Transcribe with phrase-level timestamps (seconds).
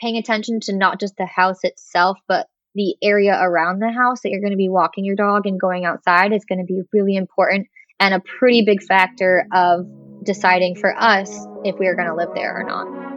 [0.00, 4.30] paying attention to not just the house itself, but the area around the house that
[4.30, 7.16] you're going to be walking your dog and going outside is going to be really
[7.16, 7.66] important
[7.98, 9.86] and a pretty big factor of
[10.24, 13.09] deciding for us if we are going to live there or not.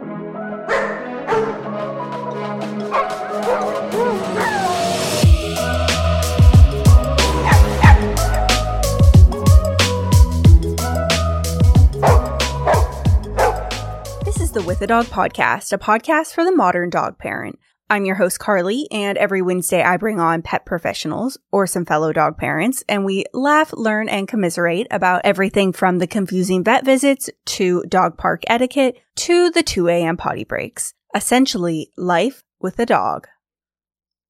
[14.54, 17.58] The With a Dog podcast, a podcast for the modern dog parent.
[17.90, 22.12] I'm your host, Carly, and every Wednesday I bring on pet professionals or some fellow
[22.12, 27.28] dog parents, and we laugh, learn, and commiserate about everything from the confusing vet visits
[27.46, 30.16] to dog park etiquette to the 2 a.m.
[30.16, 30.94] potty breaks.
[31.16, 33.26] Essentially, life with a dog.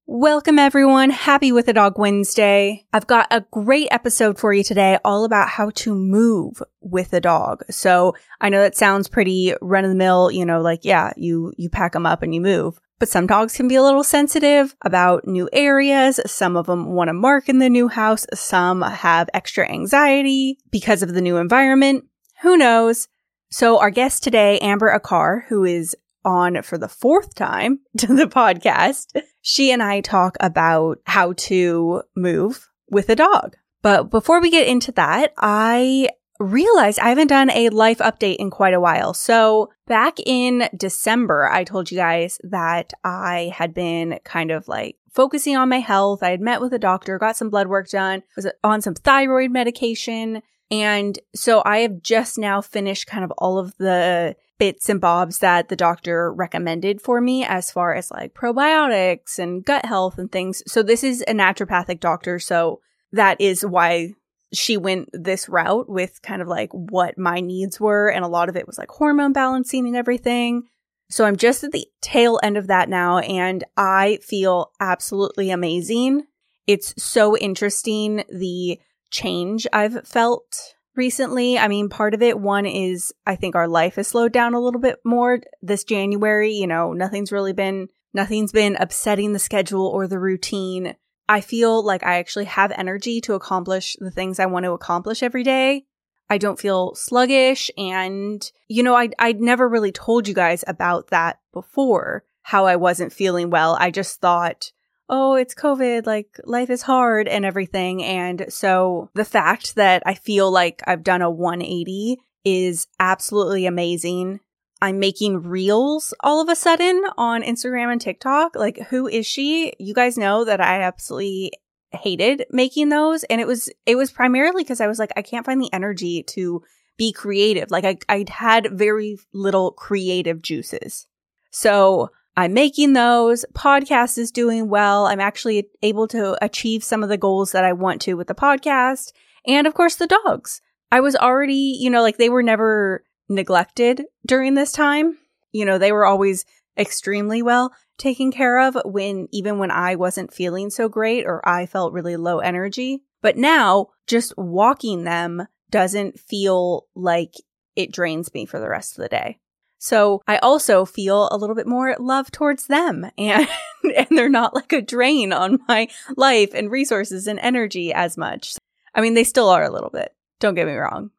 [0.07, 1.09] Welcome everyone.
[1.09, 2.85] Happy with a dog Wednesday.
[2.93, 7.19] I've got a great episode for you today all about how to move with a
[7.19, 7.63] dog.
[7.71, 11.53] So I know that sounds pretty run of the mill, you know, like, yeah, you,
[11.57, 12.79] you pack them up and you move.
[12.99, 16.19] But some dogs can be a little sensitive about new areas.
[16.27, 18.27] Some of them want to mark in the new house.
[18.31, 22.05] Some have extra anxiety because of the new environment.
[22.43, 23.07] Who knows?
[23.49, 28.25] So our guest today, Amber Aquart, who is on for the fourth time to the
[28.25, 33.55] podcast, she and I talk about how to move with a dog.
[33.81, 36.09] But before we get into that, I
[36.39, 39.13] realized I haven't done a life update in quite a while.
[39.13, 44.97] So back in December, I told you guys that I had been kind of like
[45.13, 46.23] focusing on my health.
[46.23, 49.51] I had met with a doctor, got some blood work done, was on some thyroid
[49.51, 50.41] medication.
[50.71, 55.39] And so I have just now finished kind of all of the bits and bobs
[55.39, 60.31] that the doctor recommended for me as far as like probiotics and gut health and
[60.31, 60.63] things.
[60.67, 62.39] So this is a naturopathic doctor.
[62.39, 62.79] So
[63.11, 64.13] that is why
[64.53, 68.09] she went this route with kind of like what my needs were.
[68.09, 70.63] And a lot of it was like hormone balancing and everything.
[71.09, 76.23] So I'm just at the tail end of that now and I feel absolutely amazing.
[76.67, 78.79] It's so interesting the
[79.11, 81.57] change I've felt recently.
[81.57, 84.59] I mean, part of it, one is I think our life has slowed down a
[84.59, 86.53] little bit more this January.
[86.53, 90.95] You know, nothing's really been, nothing's been upsetting the schedule or the routine.
[91.27, 95.23] I feel like I actually have energy to accomplish the things I want to accomplish
[95.23, 95.85] every day.
[96.29, 97.69] I don't feel sluggish.
[97.77, 102.75] And, you know, I, I'd never really told you guys about that before, how I
[102.75, 103.77] wasn't feeling well.
[103.79, 104.71] I just thought,
[105.09, 108.03] oh, it's COVID, like life is hard and everything.
[108.03, 114.39] And so the fact that I feel like I've done a 180 is absolutely amazing.
[114.81, 118.55] I'm making reels all of a sudden on Instagram and TikTok.
[118.55, 119.73] Like, who is she?
[119.79, 121.53] You guys know that I absolutely
[121.91, 123.23] hated making those.
[123.25, 126.23] And it was, it was primarily because I was like, I can't find the energy
[126.23, 126.61] to
[126.97, 127.71] be creative.
[127.71, 131.07] Like, I, I'd had very little creative juices.
[131.51, 133.45] So I'm making those.
[133.53, 135.05] Podcast is doing well.
[135.05, 138.35] I'm actually able to achieve some of the goals that I want to with the
[138.35, 139.13] podcast.
[139.47, 140.61] And of course, the dogs.
[140.91, 145.17] I was already, you know, like they were never neglected during this time.
[145.51, 146.45] You know, they were always
[146.77, 151.65] extremely well taken care of when even when I wasn't feeling so great or I
[151.65, 153.03] felt really low energy.
[153.21, 157.33] But now just walking them doesn't feel like
[157.75, 159.39] it drains me for the rest of the day.
[159.85, 163.47] So I also feel a little bit more love towards them and,
[163.83, 168.55] and they're not like a drain on my life and resources and energy as much.
[168.95, 170.13] I mean, they still are a little bit.
[170.39, 171.11] Don't get me wrong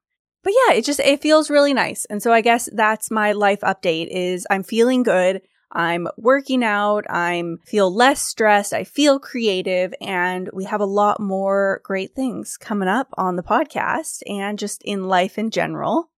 [0.47, 2.05] but yeah, it just, it feels really nice.
[2.05, 5.43] And so I guess that's my life update is I'm feeling good.
[5.73, 7.05] I'm working out.
[7.11, 8.73] I'm feel less stressed.
[8.73, 13.43] I feel creative and we have a lot more great things coming up on the
[13.43, 16.11] podcast and just in life in general.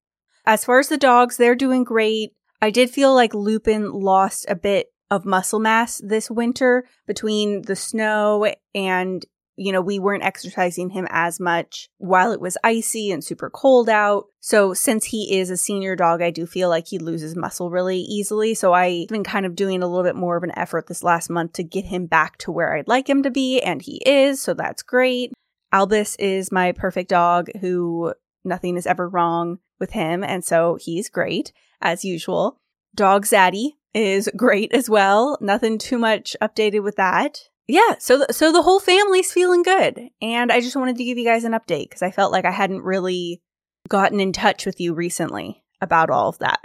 [0.45, 2.33] As far as the dogs, they're doing great.
[2.61, 7.75] I did feel like Lupin lost a bit of muscle mass this winter between the
[7.75, 9.25] snow and
[9.59, 13.89] you know, we weren't exercising him as much while it was icy and super cold
[13.89, 14.25] out.
[14.39, 17.97] So since he is a senior dog, I do feel like he loses muscle really
[17.97, 18.53] easily.
[18.53, 21.31] So I've been kind of doing a little bit more of an effort this last
[21.31, 23.59] month to get him back to where I'd like him to be.
[23.59, 24.39] And he is.
[24.39, 25.33] So that's great.
[25.71, 28.13] Albus is my perfect dog who
[28.45, 30.23] nothing is ever wrong with him.
[30.23, 31.51] And so he's great
[31.81, 32.57] as usual.
[32.95, 35.37] Dog Zaddy is great as well.
[35.41, 40.09] Nothing too much updated with that yeah, so the, so the whole family's feeling good,
[40.21, 42.51] and I just wanted to give you guys an update because I felt like I
[42.51, 43.41] hadn't really
[43.89, 46.61] gotten in touch with you recently about all of that.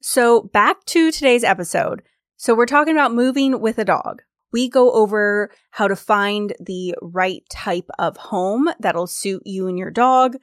[0.00, 2.02] So back to today's episode.
[2.36, 4.22] So we're talking about moving with a dog.
[4.52, 9.76] We go over how to find the right type of home that'll suit you and
[9.76, 10.36] your dog,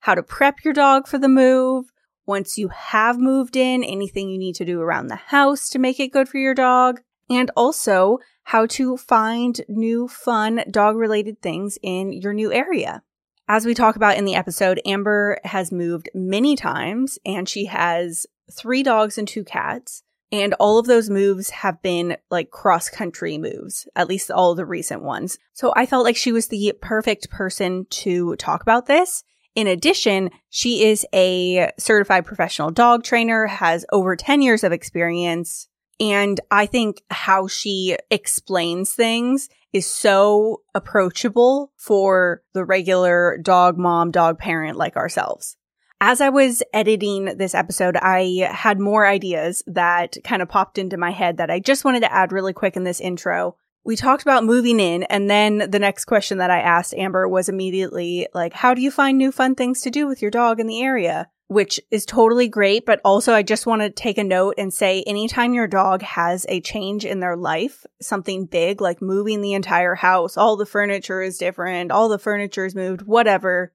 [0.00, 1.84] how to prep your dog for the move,
[2.26, 5.98] once you have moved in, anything you need to do around the house to make
[5.98, 11.78] it good for your dog, and also how to find new fun dog related things
[11.82, 13.02] in your new area.
[13.48, 18.26] As we talk about in the episode, Amber has moved many times and she has
[18.50, 20.02] three dogs and two cats.
[20.30, 24.64] And all of those moves have been like cross country moves, at least all the
[24.64, 25.36] recent ones.
[25.52, 29.24] So I felt like she was the perfect person to talk about this.
[29.54, 35.68] In addition, she is a certified professional dog trainer, has over 10 years of experience.
[36.00, 44.10] And I think how she explains things is so approachable for the regular dog mom,
[44.10, 45.56] dog parent like ourselves.
[46.00, 50.96] As I was editing this episode, I had more ideas that kind of popped into
[50.96, 53.56] my head that I just wanted to add really quick in this intro.
[53.84, 57.48] We talked about moving in, and then the next question that I asked Amber was
[57.48, 60.66] immediately like, How do you find new fun things to do with your dog in
[60.66, 61.28] the area?
[61.48, 65.02] Which is totally great, but also I just want to take a note and say
[65.02, 69.96] anytime your dog has a change in their life, something big like moving the entire
[69.96, 73.72] house, all the furniture is different, all the furniture is moved, whatever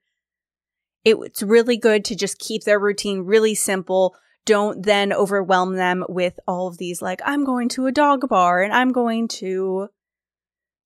[1.08, 4.16] it's really good to just keep their routine really simple.
[4.46, 8.62] Don't then overwhelm them with all of these, like, I'm going to a dog bar
[8.62, 9.90] and I'm going to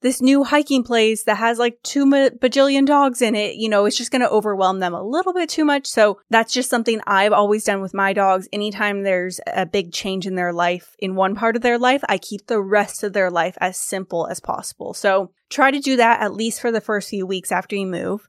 [0.01, 3.55] this new hiking place that has like two bajillion dogs in it.
[3.55, 5.87] You know, it's just going to overwhelm them a little bit too much.
[5.87, 8.47] So that's just something I've always done with my dogs.
[8.51, 12.17] Anytime there's a big change in their life, in one part of their life, I
[12.17, 14.93] keep the rest of their life as simple as possible.
[14.93, 18.27] So try to do that at least for the first few weeks after you move.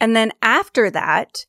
[0.00, 1.46] And then after that,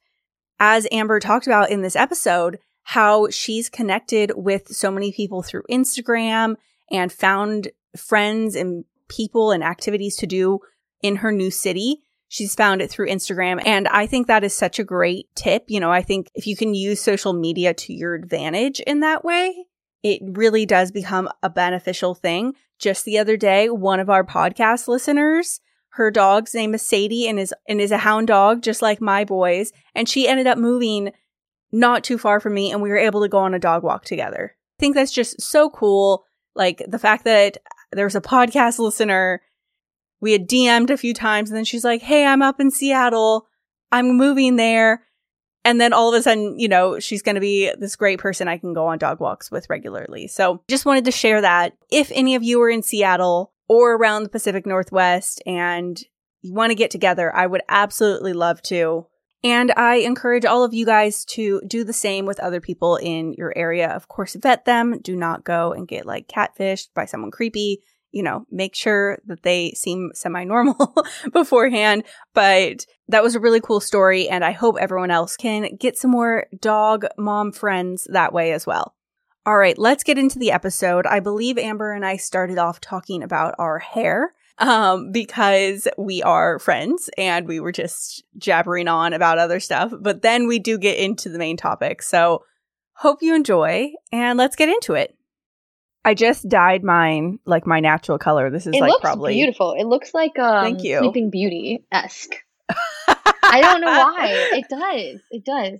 [0.60, 5.64] as Amber talked about in this episode, how she's connected with so many people through
[5.70, 6.58] Instagram
[6.92, 10.60] and found friends and people and activities to do
[11.02, 12.02] in her new city.
[12.28, 13.62] She's found it through Instagram.
[13.66, 15.66] And I think that is such a great tip.
[15.68, 19.24] You know, I think if you can use social media to your advantage in that
[19.24, 19.66] way,
[20.02, 22.54] it really does become a beneficial thing.
[22.80, 25.60] Just the other day, one of our podcast listeners
[25.94, 29.24] her dog's name is Sadie and is and is a hound dog, just like my
[29.24, 29.72] boys.
[29.94, 31.12] And she ended up moving
[31.72, 34.04] not too far from me, and we were able to go on a dog walk
[34.04, 34.56] together.
[34.56, 36.26] I think that's just so cool.
[36.56, 37.58] Like the fact that
[37.96, 39.42] there's a podcast listener.
[40.22, 43.48] We had DM'd a few times, and then she's like, "Hey, I'm up in Seattle.
[43.92, 45.04] I'm moving there."
[45.66, 48.50] And then all of a sudden, you know, she's going to be this great person
[48.50, 50.28] I can go on dog walks with regularly.
[50.28, 51.74] So just wanted to share that.
[51.90, 56.02] If any of you are in Seattle, or around the Pacific Northwest and
[56.42, 59.08] you want to get together, I would absolutely love to.
[59.44, 63.34] And I encourage all of you guys to do the same with other people in
[63.34, 63.90] your area.
[63.90, 65.00] Of course, vet them.
[65.00, 67.82] Do not go and get like catfished by someone creepy.
[68.12, 70.96] You know, make sure that they seem semi normal
[71.34, 72.04] beforehand.
[72.34, 74.30] But that was a really cool story.
[74.30, 78.66] And I hope everyone else can get some more dog mom friends that way as
[78.66, 78.96] well.
[79.46, 81.06] All right, let's get into the episode.
[81.06, 86.60] I believe Amber and I started off talking about our hair um, because we are
[86.60, 89.92] friends and we were just jabbering on about other stuff.
[90.00, 92.02] But then we do get into the main topic.
[92.02, 92.44] So
[92.94, 95.16] hope you enjoy and let's get into it.
[96.06, 98.50] I just dyed mine like my natural color.
[98.50, 99.74] This is it like looks probably beautiful.
[99.78, 101.00] It looks like um, Thank you.
[101.00, 102.36] Sleeping Beauty esque.
[103.08, 104.50] I don't know why.
[104.54, 105.22] It does.
[105.32, 105.80] It does.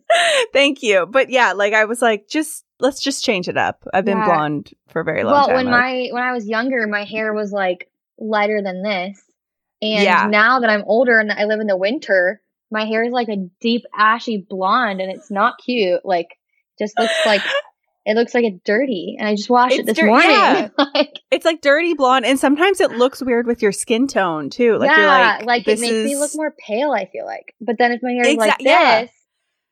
[0.54, 1.06] Thank you.
[1.06, 3.84] But yeah, like I was like, just let's just change it up.
[3.94, 4.26] I've been yeah.
[4.26, 5.56] blonde for a very long well, time.
[5.56, 9.22] Well, when my when I was younger, my hair was like lighter than this.
[9.82, 10.28] And yeah.
[10.30, 12.42] now that I'm older and I live in the winter,
[12.72, 16.02] my hair is like a deep ashy blonde and it's not cute.
[16.06, 16.30] Like
[16.80, 17.42] just looks like
[18.06, 19.16] it looks like it's dirty.
[19.20, 20.30] And I just washed it's it this dir- morning.
[20.30, 20.70] Yeah.
[20.94, 24.78] like, it's like dirty blonde and sometimes it looks weird with your skin tone too.
[24.78, 26.06] Like yeah, like, like it makes is...
[26.06, 27.54] me look more pale, I feel like.
[27.62, 29.08] But then if my hair is like this, yeah.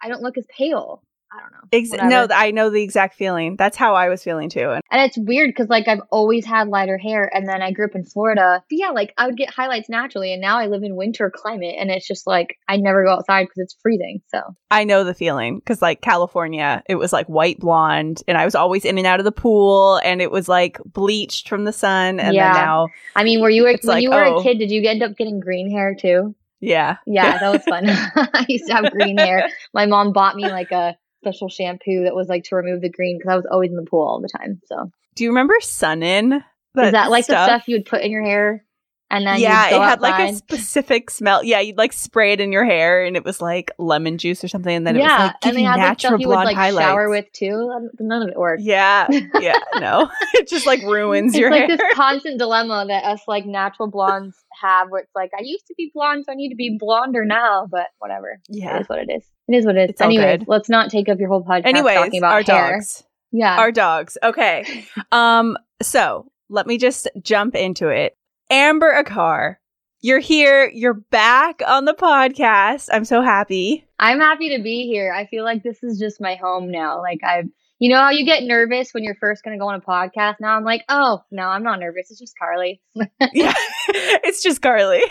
[0.02, 1.04] I don't look as pale.
[1.34, 1.60] I don't know.
[1.72, 3.56] Ex- no, I know the exact feeling.
[3.56, 4.70] That's how I was feeling too.
[4.70, 7.96] And it's weird because like I've always had lighter hair, and then I grew up
[7.96, 8.62] in Florida.
[8.70, 11.76] But yeah, like I would get highlights naturally, and now I live in winter climate,
[11.80, 14.22] and it's just like I never go outside because it's freezing.
[14.28, 18.44] So I know the feeling because like California, it was like white blonde, and I
[18.44, 21.74] was always in and out of the pool, and it was like bleached from the
[21.74, 22.20] sun.
[22.20, 22.54] And yeah.
[22.54, 24.40] then now, I mean, were you when like, you were oh.
[24.40, 24.60] a kid?
[24.60, 26.36] Did you end up getting green hair too?
[26.62, 26.98] Yeah.
[27.08, 27.86] Yeah, that was fun.
[27.90, 29.50] I used to have green hair.
[29.74, 33.18] My mom bought me like a special shampoo that was like to remove the green
[33.18, 34.60] because I was always in the pool all the time.
[34.66, 36.44] So do you remember Sun-In?
[36.74, 37.48] That Is that like stuff?
[37.48, 38.64] the stuff you would put in your hair?
[39.12, 41.44] And then yeah, it had like a specific smell.
[41.44, 44.48] Yeah, you'd like spray it in your hair, and it was like lemon juice or
[44.48, 46.46] something, and then it was yeah, like and they had like stuff you would blonde
[46.46, 46.88] like highlights.
[46.88, 47.90] shower with too.
[48.00, 48.62] None of it worked.
[48.62, 49.08] Yeah,
[49.42, 51.76] yeah, no, it just like ruins it's your like hair.
[51.76, 55.74] this constant dilemma that us like natural blondes have where it's like I used to
[55.78, 58.40] be blonde, so I need to be blonder now, but whatever.
[58.48, 58.78] Yeah.
[58.78, 59.26] It is what it is.
[59.52, 59.90] It is what it is.
[59.92, 62.74] It's all Anyways, let's not take up your whole podcast Anyways, talking about our hair.
[62.74, 63.58] dogs, Yeah.
[63.58, 64.18] our dogs.
[64.24, 68.16] Okay, um, so let me just jump into it.
[68.50, 69.56] Amber Aquart,
[70.02, 70.70] you're here.
[70.74, 72.90] You're back on the podcast.
[72.92, 73.86] I'm so happy.
[74.00, 75.14] I'm happy to be here.
[75.14, 77.00] I feel like this is just my home now.
[77.02, 77.48] Like I've
[77.82, 80.36] you know how you get nervous when you're first gonna go on a podcast?
[80.40, 82.12] Now I'm like, oh no, I'm not nervous.
[82.12, 82.80] It's just Carly.
[83.34, 83.56] yeah,
[83.88, 85.02] it's just Carly.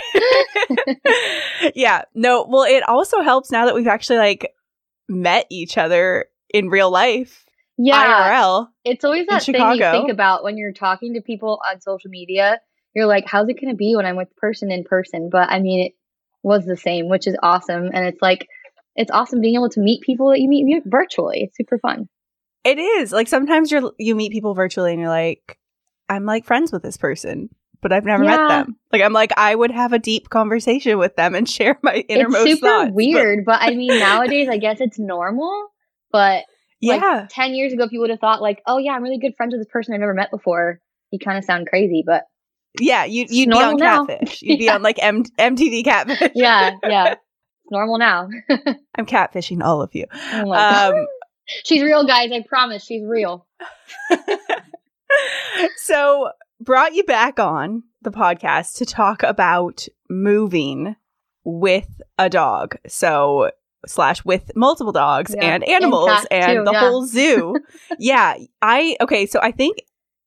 [1.75, 4.55] yeah, no, well, it also helps now that we've actually like
[5.09, 7.45] met each other in real life,
[7.77, 8.31] Yeah.
[8.31, 8.69] IRL.
[8.85, 12.61] It's always that thing you think about when you're talking to people on social media.
[12.95, 15.29] You're like, how's it going to be when I'm with the person in person?
[15.31, 15.93] But I mean, it
[16.45, 17.91] was the same, which is awesome.
[17.93, 18.47] And it's like,
[18.95, 21.43] it's awesome being able to meet people that you meet virtually.
[21.43, 22.09] It's super fun.
[22.65, 25.59] It is like sometimes you're you meet people virtually and you're like,
[26.09, 27.49] I'm like friends with this person,
[27.81, 28.77] but I've never met them.
[28.93, 32.47] Like I'm like I would have a deep conversation with them and share my innermost
[32.47, 32.91] it's super thoughts.
[32.93, 35.69] weird, but, I mean, nowadays, I guess it's normal.
[36.13, 36.45] But
[36.83, 39.35] like, yeah, 10 years ago, people would have thought, like, oh, yeah, I'm really good
[39.37, 40.81] friends with this person I've never met before.
[41.11, 42.25] You kind of sound crazy, but
[42.79, 44.07] yeah, you, you'd be on now.
[44.07, 44.43] catfish.
[44.43, 46.31] You'd be on like M- MTV catfish.
[46.35, 47.15] yeah, yeah.
[47.63, 48.29] It's normal now.
[48.97, 50.07] I'm catfishing all of you.
[50.13, 50.53] Oh.
[50.53, 51.07] Um,
[51.65, 52.31] she's real, guys.
[52.33, 52.85] I promise.
[52.85, 53.47] She's real.
[55.77, 56.31] so
[56.61, 60.97] brought you back on the podcast to talk about moving
[61.45, 62.77] with a dog.
[62.87, 63.51] So
[63.87, 65.55] slash with multiple dogs Yeah.
[65.55, 66.81] and animals and, too, the yeah.
[66.81, 67.57] whole zoo.
[67.99, 68.35] yeah.
[68.61, 69.79] I okay, so I think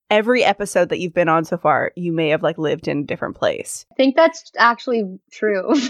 [0.09, 3.03] every episode that you've been on so far, you may have like lived in a
[3.03, 3.85] different place.
[3.91, 5.73] I think that's actually true.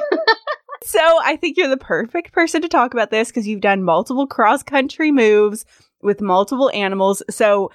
[0.86, 4.28] So I think you're the perfect person to talk about this because you've done multiple
[4.28, 5.66] cross country moves
[6.02, 7.24] with multiple animals.
[7.30, 7.72] So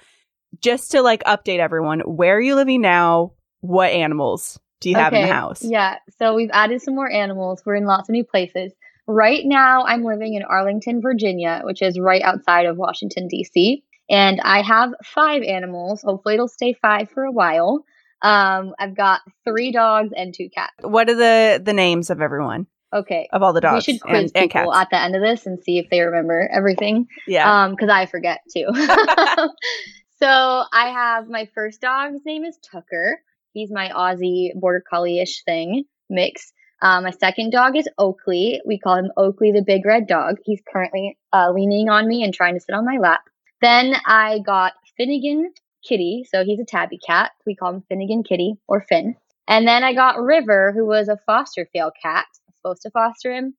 [0.61, 3.33] just to like update everyone, where are you living now?
[3.61, 5.63] What animals do you have in the house?
[5.63, 5.97] Yeah.
[6.17, 7.63] So we've added some more animals.
[7.65, 8.73] We're in lots of new places.
[9.07, 13.83] Right now, I'm living in Arlington, Virginia, which is right outside of Washington, D.C.
[14.07, 16.03] And I have five animals.
[16.03, 17.83] Hopefully, it'll stay five for a while.
[18.21, 20.73] Um, I've got three dogs and two cats.
[20.81, 23.27] What are the the names of everyone Okay.
[23.31, 24.81] of all the dogs we should quiz and, and people cats?
[24.81, 27.07] at the end of this and see if they remember everything.
[27.27, 27.63] yeah.
[27.63, 28.65] Um, because I forget too.
[28.73, 32.13] so I have my first dog.
[32.13, 33.21] His name is Tucker.
[33.53, 36.51] He's my Aussie border collie-ish thing mix.
[36.81, 38.61] Um, my second dog is Oakley.
[38.65, 40.37] We call him Oakley the big red dog.
[40.45, 43.21] He's currently uh, leaning on me and trying to sit on my lap.
[43.61, 45.51] Then I got Finnegan
[45.85, 46.25] Kitty.
[46.29, 47.31] So he's a tabby cat.
[47.45, 49.15] We call him Finnegan Kitty or Finn.
[49.47, 52.27] And then I got River, who was a foster fail cat.
[52.61, 53.55] Supposed to foster him,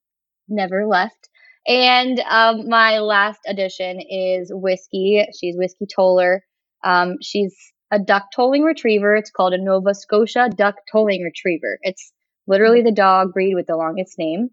[0.49, 1.28] never left.
[1.66, 5.25] And um, my last addition is Whiskey.
[5.38, 6.45] She's Whiskey Toller.
[6.85, 7.54] Um, she's
[7.90, 9.14] a duck tolling retriever.
[9.16, 11.78] It's called a Nova Scotia duck tolling retriever.
[11.83, 12.12] It's
[12.47, 14.50] literally the dog breed with the longest name.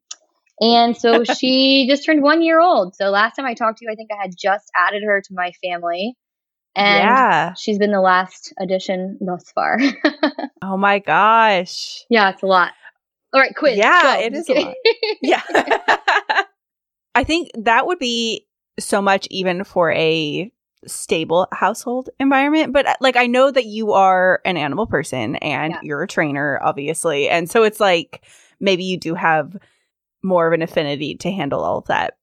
[0.60, 2.96] And so she just turned one year old.
[2.96, 5.34] So last time I talked to you, I think I had just added her to
[5.34, 6.16] my family.
[6.76, 7.54] And yeah.
[7.56, 9.80] she's been the last addition thus far.
[10.60, 12.04] Oh my gosh.
[12.10, 12.74] yeah, it's a lot.
[13.34, 13.78] All right, quiz.
[13.78, 14.26] Yeah, go.
[14.26, 14.76] it is a lot.
[15.22, 15.42] Yeah.
[17.16, 18.46] I think that would be
[18.80, 20.52] so much even for a
[20.86, 22.72] stable household environment.
[22.74, 25.80] But uh, like, I know that you are an animal person and Yeah.
[25.84, 27.28] you're a trainer, obviously.
[27.28, 28.24] And so it's like
[28.60, 29.58] maybe you do have
[30.24, 32.18] more of an affinity to handle all of that.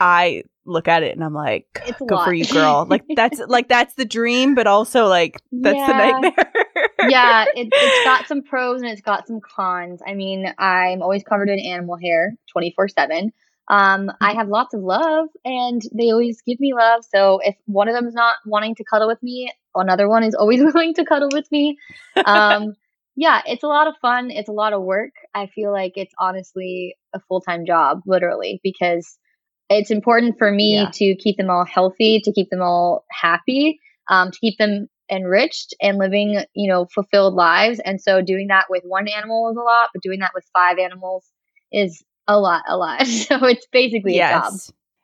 [0.00, 2.86] I look at it and I'm like, It's go for you, girl.
[2.92, 6.52] Like, that's like, that's the dream, but also like, that's the nightmare.
[7.08, 10.00] yeah, it, it's got some pros and it's got some cons.
[10.06, 13.32] I mean, I'm always covered in animal hair 24 7.
[13.68, 17.04] Um, I have lots of love and they always give me love.
[17.14, 20.34] So if one of them is not wanting to cuddle with me, another one is
[20.34, 21.78] always willing to cuddle with me.
[22.24, 22.74] Um,
[23.14, 24.30] yeah, it's a lot of fun.
[24.30, 25.12] It's a lot of work.
[25.34, 29.18] I feel like it's honestly a full time job, literally, because
[29.72, 30.90] it's important for me Yeah.
[30.94, 35.74] to keep them all healthy, to keep them all happy, um, to keep them enriched
[35.82, 37.80] and living, you know, fulfilled lives.
[37.84, 40.78] And so doing that with one animal is a lot, but doing that with five
[40.78, 41.30] animals
[41.70, 43.06] is a lot, a lot.
[43.06, 44.52] So it's basically a job.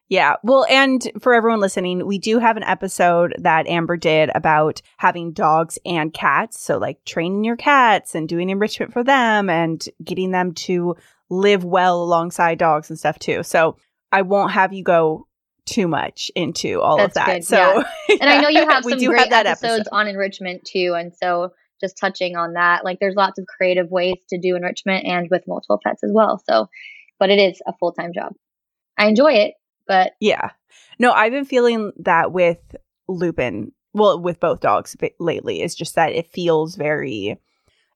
[0.08, 0.36] Yeah.
[0.42, 5.32] Well, and for everyone listening, we do have an episode that Amber did about having
[5.32, 6.58] dogs and cats.
[6.60, 10.96] So, like training your cats and doing enrichment for them and getting them to
[11.28, 13.42] live well alongside dogs and stuff too.
[13.42, 13.76] So,
[14.12, 15.26] I won't have you go
[15.66, 17.26] too much into all of that.
[17.26, 17.84] good, So,
[18.20, 19.94] And I know you have we some do great have that episodes episode.
[19.96, 20.94] on enrichment too.
[20.96, 22.84] And so just touching on that.
[22.84, 26.42] Like there's lots of creative ways to do enrichment and with multiple pets as well.
[26.48, 26.68] So,
[27.18, 28.32] but it is a full time job.
[28.96, 29.54] I enjoy it,
[29.86, 30.50] but yeah.
[30.98, 32.58] No, I've been feeling that with
[33.06, 33.72] Lupin.
[33.94, 37.40] Well, with both dogs lately, is just that it feels very,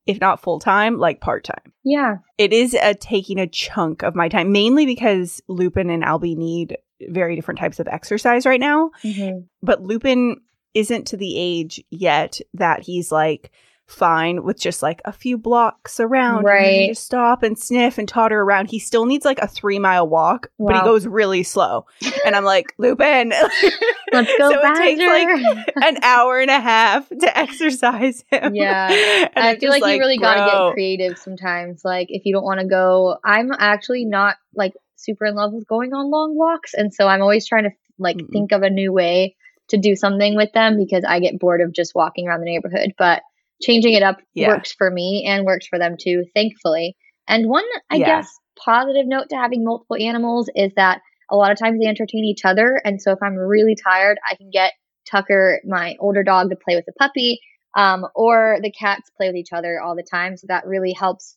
[0.06, 1.72] if not full time, like part time.
[1.84, 2.16] Yeah.
[2.38, 6.76] It is a, taking a chunk of my time, mainly because Lupin and Albie need
[7.08, 8.90] very different types of exercise right now.
[9.04, 9.40] Mm-hmm.
[9.62, 10.40] But Lupin
[10.74, 13.52] isn't to the age yet that he's like
[13.92, 16.44] fine with just like a few blocks around.
[16.44, 16.88] Right.
[16.88, 18.70] just stop and sniff and totter around.
[18.70, 20.72] He still needs like a three mile walk, wow.
[20.72, 21.86] but he goes really slow.
[22.24, 23.30] And I'm like, Lupin.
[24.12, 24.50] Let's go.
[24.50, 28.54] so it takes like an hour and a half to exercise him.
[28.54, 28.90] Yeah.
[29.34, 31.82] And I feel like, like you really got to get creative sometimes.
[31.84, 35.66] Like if you don't want to go, I'm actually not like super in love with
[35.66, 36.74] going on long walks.
[36.74, 39.36] And so I'm always trying to like mm think of a new way
[39.68, 42.92] to do something with them because I get bored of just walking around the neighborhood.
[42.98, 43.22] But
[43.62, 44.48] changing it up yeah.
[44.48, 46.96] works for me and works for them too, thankfully.
[47.28, 48.06] And one, I yeah.
[48.06, 51.00] guess, positive note to having multiple animals is that
[51.30, 52.80] a lot of times they entertain each other.
[52.84, 54.72] And so if I'm really tired, I can get
[55.10, 57.40] Tucker, my older dog, to play with the puppy,
[57.76, 60.36] um, or the cats play with each other all the time.
[60.36, 61.36] So that really helps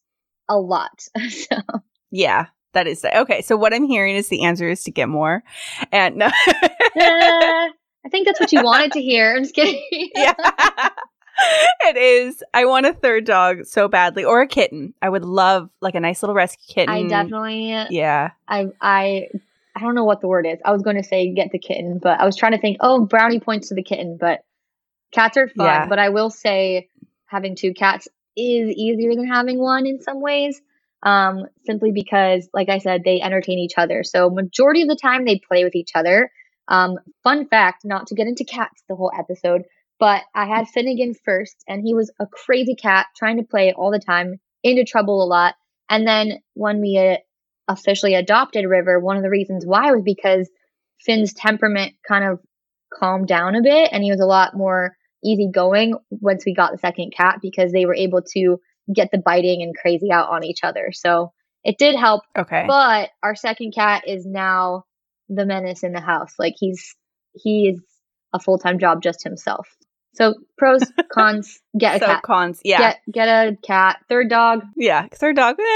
[0.49, 0.91] a lot.
[1.29, 1.57] so.
[2.11, 3.41] Yeah, that is okay.
[3.41, 5.43] So what I'm hearing is the answer is to get more,
[5.91, 6.25] and no.
[6.27, 6.31] uh,
[6.95, 9.35] I think that's what you wanted to hear.
[9.35, 9.81] I'm just kidding.
[10.13, 10.33] yeah.
[11.81, 12.43] it is.
[12.53, 14.93] I want a third dog so badly, or a kitten.
[15.01, 16.93] I would love like a nice little rescue kitten.
[16.93, 17.69] I definitely.
[17.89, 18.31] Yeah.
[18.47, 19.27] I I
[19.75, 20.59] I don't know what the word is.
[20.63, 22.77] I was going to say get the kitten, but I was trying to think.
[22.79, 24.41] Oh, brownie points to the kitten, but
[25.11, 25.65] cats are fun.
[25.65, 25.87] Yeah.
[25.87, 26.89] But I will say
[27.25, 30.61] having two cats is easier than having one in some ways.
[31.03, 34.03] Um, simply because, like I said, they entertain each other.
[34.03, 36.31] So majority of the time they play with each other.
[36.67, 39.65] Um, fun fact, not to get into cats the whole episode,
[39.99, 43.91] but I had Finnegan first, and he was a crazy cat trying to play all
[43.91, 45.55] the time, into trouble a lot.
[45.89, 47.17] And then when we uh,
[47.71, 50.49] officially adopted River, one of the reasons why was because
[50.99, 52.39] Finn's temperament kind of
[52.93, 56.77] calmed down a bit, and he was a lot more easygoing once we got the
[56.77, 58.57] second cat because they were able to
[58.93, 60.91] get the biting and crazy out on each other.
[60.91, 61.31] So
[61.63, 62.21] it did help.
[62.37, 62.65] Okay.
[62.67, 64.83] But our second cat is now
[65.29, 66.33] the menace in the house.
[66.37, 66.95] Like he's
[67.33, 67.81] he is
[68.33, 69.67] a full time job just himself.
[70.15, 70.81] So pros,
[71.11, 72.23] cons, get a so cat.
[72.23, 72.77] cons, yeah.
[72.79, 73.97] Get, get a cat.
[74.09, 74.63] Third dog.
[74.77, 75.57] Yeah, third dog.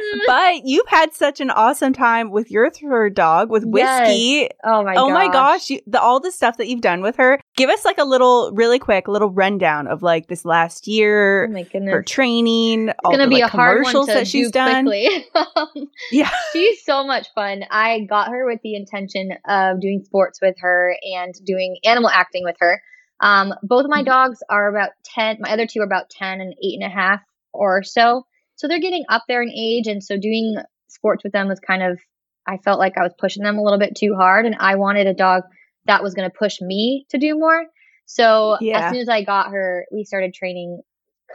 [0.00, 0.18] Mm.
[0.26, 4.12] but you've had such an awesome time with your third dog, with Whiskey.
[4.48, 4.48] Yes.
[4.64, 5.12] Oh my Oh gosh.
[5.14, 5.70] my gosh.
[5.70, 7.38] You, the, all the stuff that you've done with her.
[7.56, 11.46] Give us like a little, really quick, little rundown of like this last year.
[11.48, 11.92] Oh my goodness.
[11.92, 12.88] Her training.
[12.88, 14.88] It's going to be like, a hard to that she's done.
[16.10, 16.30] yeah.
[16.52, 17.64] She's so much fun.
[17.70, 22.44] I got her with the intention of doing sports with her and doing animal acting
[22.44, 22.82] with her.
[23.20, 24.06] Um, both of my mm-hmm.
[24.06, 25.38] dogs are about 10.
[25.40, 27.20] My other two are about 10 and eight and a half
[27.52, 28.26] or so.
[28.56, 29.86] So they're getting up there in age.
[29.86, 30.56] And so doing
[30.88, 31.98] sports with them was kind of,
[32.46, 34.46] I felt like I was pushing them a little bit too hard.
[34.46, 35.44] And I wanted a dog
[35.86, 37.66] that was going to push me to do more.
[38.06, 38.86] So yeah.
[38.86, 40.82] as soon as I got her, we started training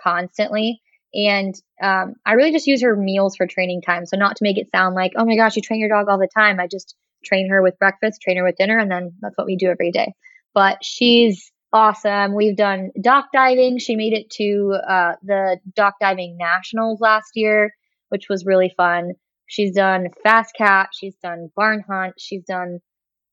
[0.04, 0.82] constantly.
[1.13, 4.06] And um, I really just use her meals for training time.
[4.06, 6.19] So not to make it sound like, oh my gosh, you train your dog all
[6.19, 6.60] the time.
[6.60, 9.56] I just train her with breakfast, train her with dinner, and then that's what we
[9.56, 10.13] do every day.
[10.54, 12.36] But she's awesome.
[12.36, 13.80] We've done dock diving.
[13.80, 17.73] She made it to uh, the dock diving nationals last year,
[18.10, 19.13] which was really fun.
[19.47, 20.89] She's done fast cat.
[20.93, 22.15] She's done barn hunt.
[22.17, 22.80] She's done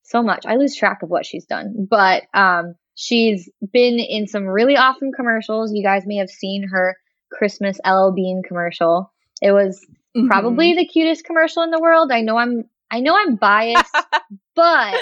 [0.02, 0.44] so much.
[0.46, 5.12] I lose track of what she's done, but um, she's been in some really awesome
[5.12, 5.72] commercials.
[5.72, 6.96] You guys may have seen her
[7.32, 9.12] Christmas LL Bean commercial.
[9.40, 9.84] It was
[10.16, 10.26] mm-hmm.
[10.26, 12.12] probably the cutest commercial in the world.
[12.12, 13.94] I know I'm I know I'm biased,
[14.54, 14.94] but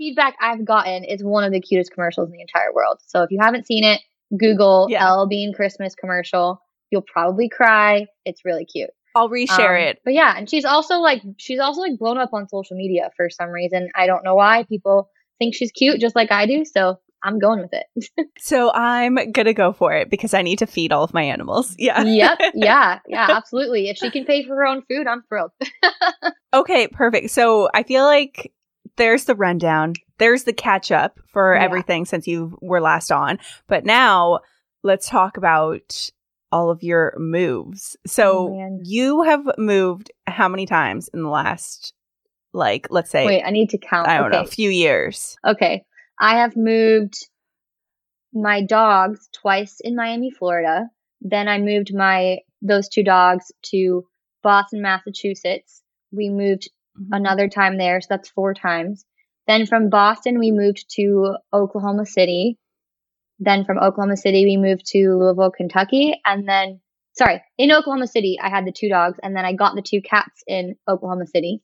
[0.00, 2.98] feedback I've gotten is one of the cutest commercials in the entire world.
[3.06, 4.00] So if you haven't seen it,
[4.36, 5.12] Google yeah.
[5.12, 6.62] LL Bean Christmas commercial.
[6.90, 8.06] You'll probably cry.
[8.24, 8.90] It's really cute.
[9.14, 9.98] I'll reshare um, it.
[10.04, 13.28] But yeah, and she's also like she's also like blown up on social media for
[13.28, 13.90] some reason.
[13.94, 14.64] I don't know why.
[14.64, 18.28] People think she's cute just like I do, so I'm going with it.
[18.38, 21.74] so I'm gonna go for it because I need to feed all of my animals.
[21.78, 22.02] Yeah.
[22.04, 22.38] yep.
[22.54, 23.00] Yeah.
[23.06, 23.26] Yeah.
[23.30, 23.88] Absolutely.
[23.90, 25.50] If she can pay for her own food, I'm thrilled.
[26.54, 26.88] okay.
[26.88, 27.30] Perfect.
[27.30, 28.52] So I feel like
[29.00, 29.94] there's the rundown.
[30.18, 31.64] There's the catch up for yeah.
[31.64, 33.38] everything since you were last on.
[33.66, 34.40] But now
[34.82, 36.10] let's talk about
[36.52, 37.96] all of your moves.
[38.06, 41.94] So oh, you have moved how many times in the last,
[42.52, 44.06] like, let's say, wait, I need to count.
[44.06, 44.36] I don't okay.
[44.36, 45.38] know, a few years.
[45.46, 45.82] Okay.
[46.20, 47.26] I have moved
[48.34, 50.90] my dogs twice in Miami, Florida.
[51.22, 54.04] Then I moved my those two dogs to
[54.42, 55.80] Boston, Massachusetts.
[56.12, 57.12] We moved mm-hmm.
[57.12, 58.00] another time there.
[58.00, 59.04] So that's four times.
[59.46, 62.58] Then from Boston, we moved to Oklahoma City.
[63.42, 66.20] then from Oklahoma City, we moved to Louisville, Kentucky.
[66.24, 66.80] And then,
[67.16, 69.18] sorry, in Oklahoma City, I had the two dogs.
[69.22, 71.62] And then I got the two cats in Oklahoma City.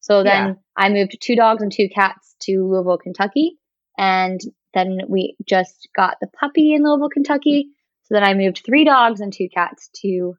[0.00, 0.54] So then yeah.
[0.76, 3.56] I moved two dogs and two cats to Louisville, Kentucky.
[3.96, 4.40] And
[4.74, 7.68] then we just got the puppy in Louisville, Kentucky.
[8.04, 10.34] So then I moved three dogs and two cats to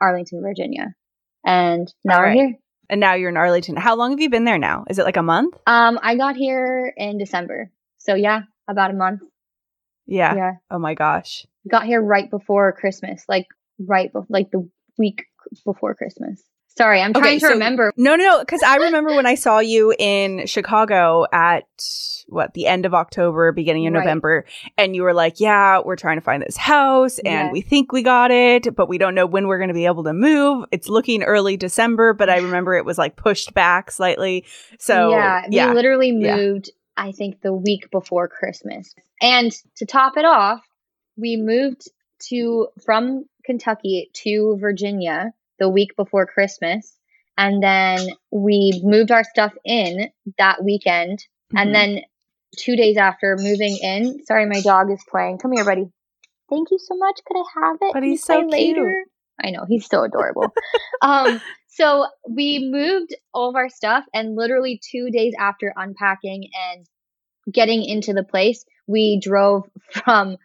[0.00, 0.94] Arlington, Virginia.
[1.44, 2.36] And now right.
[2.36, 2.58] we're here.
[2.92, 3.74] And now you're in Arlington.
[3.74, 4.84] How long have you been there now?
[4.90, 5.54] Is it like a month?
[5.66, 7.70] Um, I got here in December.
[7.96, 9.22] So yeah, about a month.
[10.04, 10.34] Yeah.
[10.34, 10.52] Yeah.
[10.70, 11.46] Oh my gosh.
[11.66, 13.46] Got here right before Christmas, like
[13.78, 15.24] right before, like the week
[15.64, 16.42] before Christmas.
[16.76, 17.92] Sorry, I'm trying okay, to so, remember.
[17.96, 21.64] No, no, no, because I remember when I saw you in Chicago at
[22.28, 24.00] what the end of October, beginning of right.
[24.00, 24.46] November,
[24.78, 27.52] and you were like, "Yeah, we're trying to find this house, and yes.
[27.52, 30.04] we think we got it, but we don't know when we're going to be able
[30.04, 30.64] to move.
[30.72, 34.46] It's looking early December, but I remember it was like pushed back slightly.
[34.78, 35.68] So yeah, yeah.
[35.68, 36.68] we literally moved.
[36.68, 37.04] Yeah.
[37.04, 40.62] I think the week before Christmas, and to top it off,
[41.16, 41.90] we moved
[42.28, 46.96] to from Kentucky to Virginia the week before Christmas.
[47.38, 51.18] And then we moved our stuff in that weekend.
[51.18, 51.58] Mm-hmm.
[51.58, 52.00] And then
[52.56, 55.38] two days after moving in, sorry, my dog is playing.
[55.38, 55.86] Come here, buddy.
[56.50, 57.20] Thank you so much.
[57.26, 57.92] Could I have it?
[57.94, 58.84] But he's so later.
[58.84, 59.08] Cute.
[59.42, 60.52] I know he's so adorable.
[61.02, 66.86] um, so we moved all of our stuff, and literally two days after unpacking and
[67.50, 69.64] getting into the place, we drove
[70.04, 70.36] from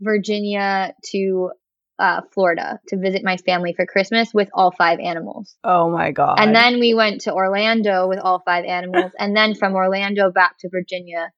[0.00, 1.50] Virginia to
[1.98, 5.56] uh, Florida to visit my family for Christmas with all five animals.
[5.64, 6.36] Oh my God.
[6.38, 9.12] And then we went to Orlando with all five animals.
[9.18, 11.30] and then from Orlando back to Virginia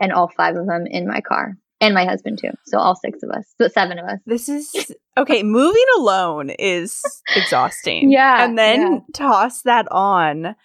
[0.00, 1.56] and all five of them in my car.
[1.78, 2.52] And my husband too.
[2.64, 3.44] So all six of us.
[3.60, 4.18] So seven of us.
[4.24, 5.42] This is okay.
[5.42, 7.02] moving alone is
[7.34, 8.10] exhausting.
[8.10, 8.44] yeah.
[8.44, 8.98] And then yeah.
[9.12, 10.56] toss that on.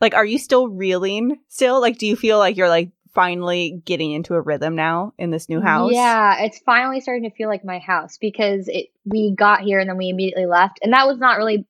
[0.00, 1.80] Like, are you still reeling still?
[1.80, 5.48] Like, do you feel like you're like finally getting into a rhythm now in this
[5.48, 5.92] new house?
[5.92, 9.88] Yeah, it's finally starting to feel like my house because it we got here and
[9.88, 10.78] then we immediately left.
[10.82, 11.66] And that was not really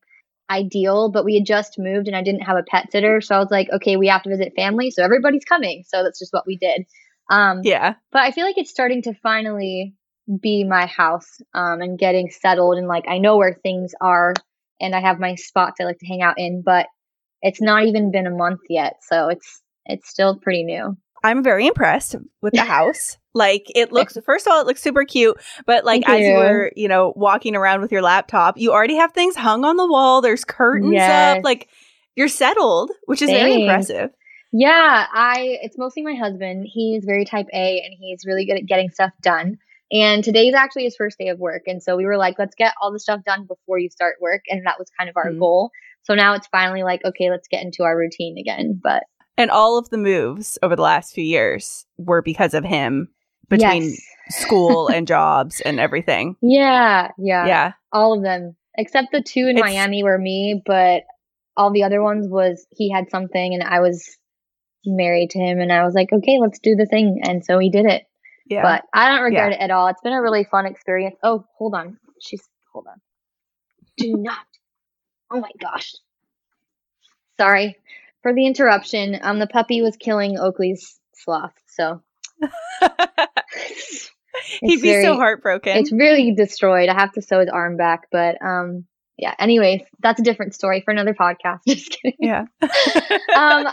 [0.51, 3.39] ideal, but we had just moved and I didn't have a pet sitter, so I
[3.39, 5.85] was like, okay, we have to visit family, so everybody's coming.
[5.87, 6.87] So that's just what we did.
[7.31, 7.95] Um Yeah.
[8.13, 9.95] But I feel like it's starting to finally
[10.41, 14.35] be my house um and getting settled and like I know where things are
[14.81, 16.87] and I have my spots I like to hang out in, but
[17.43, 20.97] it's not even been a month yet, so it's it's still pretty new.
[21.23, 23.19] I'm very impressed with the house.
[23.35, 26.33] like it looks first of all, it looks super cute, but like Thank as you.
[26.33, 29.77] you were, you know, walking around with your laptop, you already have things hung on
[29.77, 30.21] the wall.
[30.21, 31.39] There's curtains yes.
[31.39, 31.45] up.
[31.45, 31.69] Like
[32.17, 33.41] you're settled, which is Thanks.
[33.41, 34.11] very impressive.
[34.53, 36.67] Yeah, I it's mostly my husband.
[36.71, 39.59] He's very type A and he's really good at getting stuff done.
[39.93, 41.63] And today's actually his first day of work.
[41.67, 44.43] And so we were like, let's get all the stuff done before you start work.
[44.49, 45.41] And that was kind of our mm-hmm.
[45.41, 45.71] goal.
[46.03, 48.81] So now it's finally like, okay, let's get into our routine again.
[48.81, 49.03] But
[49.41, 53.09] and all of the moves over the last few years were because of him
[53.49, 54.01] between yes.
[54.29, 56.37] school and jobs and everything.
[56.43, 57.47] Yeah, yeah.
[57.47, 57.73] Yeah.
[57.91, 58.55] All of them.
[58.77, 61.05] Except the two in it's, Miami were me, but
[61.57, 64.17] all the other ones was he had something and I was
[64.85, 67.21] married to him and I was like, okay, let's do the thing.
[67.25, 68.05] And so he did it.
[68.47, 68.63] Yeah.
[68.63, 69.59] But I don't regret yeah.
[69.59, 69.89] it at all.
[69.89, 71.17] It's been a really fun experience.
[71.23, 71.99] Oh, hold on.
[72.21, 73.01] She's, hold on.
[73.97, 74.47] Do not.
[75.31, 75.95] Oh my gosh.
[77.39, 77.77] Sorry
[78.23, 79.19] for the interruption.
[79.23, 82.03] Um, the puppy was killing Oakley's sloth, so
[84.61, 85.77] he'd be very, so heartbroken.
[85.77, 86.89] It's really destroyed.
[86.89, 88.85] I have to sew his arm back, but um,
[89.17, 89.35] yeah.
[89.39, 91.61] Anyways, that's a different story for another podcast.
[91.69, 92.17] Just kidding.
[92.19, 92.45] Yeah.
[92.63, 93.69] um,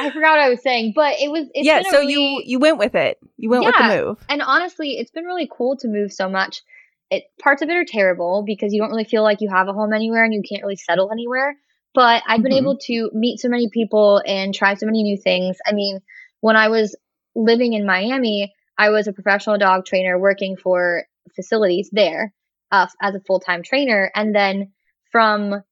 [0.00, 1.48] I forgot what I was saying, but it was.
[1.54, 1.82] yeah.
[1.82, 3.18] So really, you you went with it.
[3.36, 4.24] You went yeah, with the move.
[4.28, 6.62] And honestly, it's been really cool to move so much.
[7.10, 9.72] It parts of it are terrible because you don't really feel like you have a
[9.72, 11.56] home anywhere and you can't really settle anywhere.
[11.94, 12.64] But I've been mm-hmm.
[12.64, 15.58] able to meet so many people and try so many new things.
[15.66, 16.00] I mean,
[16.40, 16.96] when I was
[17.34, 21.04] living in Miami, I was a professional dog trainer working for
[21.36, 22.32] facilities there
[22.70, 24.10] uh, as a full time trainer.
[24.14, 24.72] And then
[25.10, 25.62] from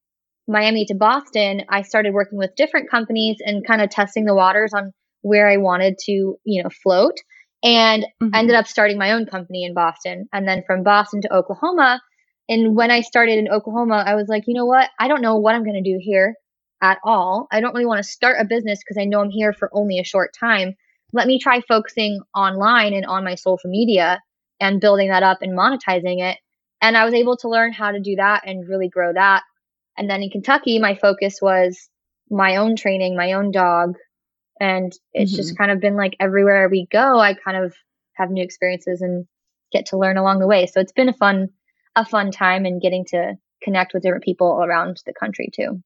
[0.46, 4.74] Miami to Boston, I started working with different companies and kind of testing the waters
[4.74, 7.16] on where I wanted to, you know, float.
[7.62, 8.34] And mm-hmm.
[8.34, 10.28] ended up starting my own company in Boston.
[10.32, 12.00] And then from Boston to Oklahoma,
[12.50, 14.90] and when I started in Oklahoma, I was like, you know what?
[14.98, 16.34] I don't know what I'm going to do here
[16.82, 17.46] at all.
[17.52, 20.00] I don't really want to start a business because I know I'm here for only
[20.00, 20.74] a short time.
[21.12, 24.20] Let me try focusing online and on my social media
[24.58, 26.38] and building that up and monetizing it.
[26.82, 29.44] And I was able to learn how to do that and really grow that.
[29.96, 31.88] And then in Kentucky, my focus was
[32.30, 33.94] my own training, my own dog.
[34.58, 35.36] And it's mm-hmm.
[35.36, 37.76] just kind of been like everywhere we go, I kind of
[38.14, 39.26] have new experiences and
[39.70, 40.66] get to learn along the way.
[40.66, 41.50] So it's been a fun
[41.96, 45.82] a fun time and getting to connect with different people around the country too.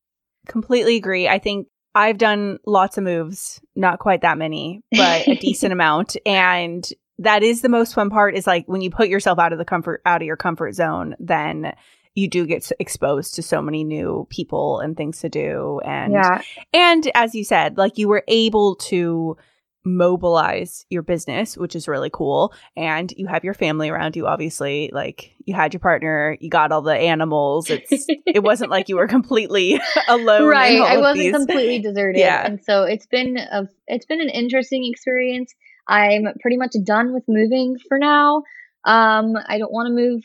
[0.46, 1.28] Completely agree.
[1.28, 6.16] I think I've done lots of moves, not quite that many, but a decent amount.
[6.26, 6.86] And
[7.18, 9.64] that is the most fun part is like when you put yourself out of the
[9.64, 11.72] comfort out of your comfort zone then
[12.16, 16.42] you do get exposed to so many new people and things to do and Yeah.
[16.72, 19.36] and as you said like you were able to
[19.84, 24.90] mobilize your business which is really cool and you have your family around you obviously
[24.92, 28.96] like you had your partner you got all the animals it's it wasn't like you
[28.96, 30.80] were completely alone right.
[30.80, 31.32] I wasn't these.
[31.32, 32.18] completely deserted.
[32.18, 32.46] Yeah.
[32.46, 35.54] And so it's been a it's been an interesting experience.
[35.86, 38.42] I'm pretty much done with moving for now.
[38.84, 40.22] Um, I don't want to move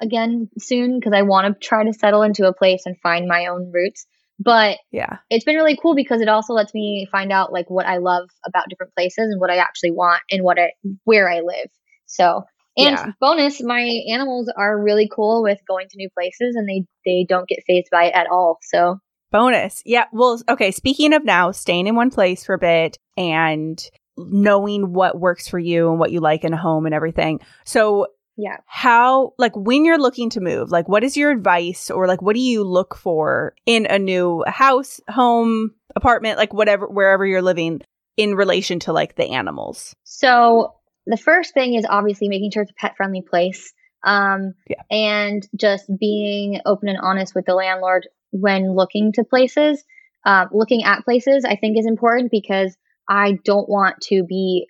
[0.00, 3.46] again soon because I want to try to settle into a place and find my
[3.46, 4.06] own roots.
[4.38, 7.86] But yeah it's been really cool because it also lets me find out like what
[7.86, 10.72] I love about different places and what I actually want and what I
[11.04, 11.68] where I live.
[12.06, 12.42] So
[12.76, 13.12] and Yeah.
[13.20, 17.48] bonus, my animals are really cool with going to new places and they they don't
[17.48, 18.58] get phased by it at all.
[18.62, 18.98] So
[19.30, 19.82] Bonus.
[19.84, 20.04] Yeah.
[20.12, 20.70] Well, okay.
[20.70, 23.82] Speaking of now staying in one place for a bit and
[24.16, 27.40] knowing what works for you and what you like in a home and everything.
[27.64, 28.56] So, yeah.
[28.66, 32.34] how, like, when you're looking to move, like, what is your advice or, like, what
[32.34, 37.80] do you look for in a new house, home, apartment, like, whatever, wherever you're living
[38.16, 39.94] in relation to, like, the animals?
[40.04, 40.74] So
[41.06, 43.72] the first thing is obviously making sure it's a pet friendly place.
[44.06, 44.82] Um, Yeah.
[44.90, 49.82] and just being open and honest with the landlord when looking to places,
[50.26, 52.76] uh, looking at places, I think is important because
[53.08, 54.68] I don't want to be,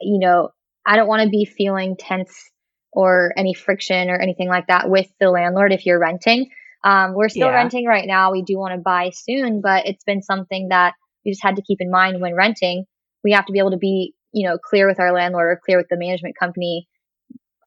[0.00, 0.50] you know,
[0.86, 2.50] I don't want to be feeling tense
[2.92, 6.50] or any friction or anything like that with the landlord if you're renting.
[6.84, 7.54] Um, we're still Yeah.
[7.54, 8.32] renting right now.
[8.32, 11.62] We do want to buy soon, but it's been something that we just had to
[11.62, 12.84] keep in mind when renting.
[13.24, 15.78] We have to be able to be, you know, clear with our landlord or clear
[15.78, 16.88] with the management company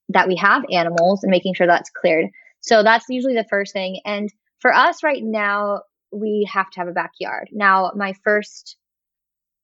[0.10, 2.26] that we have animals and making sure that's cleared.
[2.60, 4.02] So that's usually the first thing.
[4.06, 7.50] And for us right now, we have to have a backyard.
[7.52, 8.78] Now, my first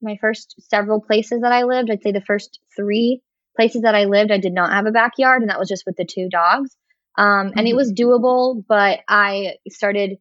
[0.01, 3.21] my first several places that I lived, I'd say the first three
[3.55, 5.95] places that I lived, I did not have a backyard, and that was just with
[5.97, 6.75] the two dogs.
[7.17, 10.17] Um, and it was doable, but I started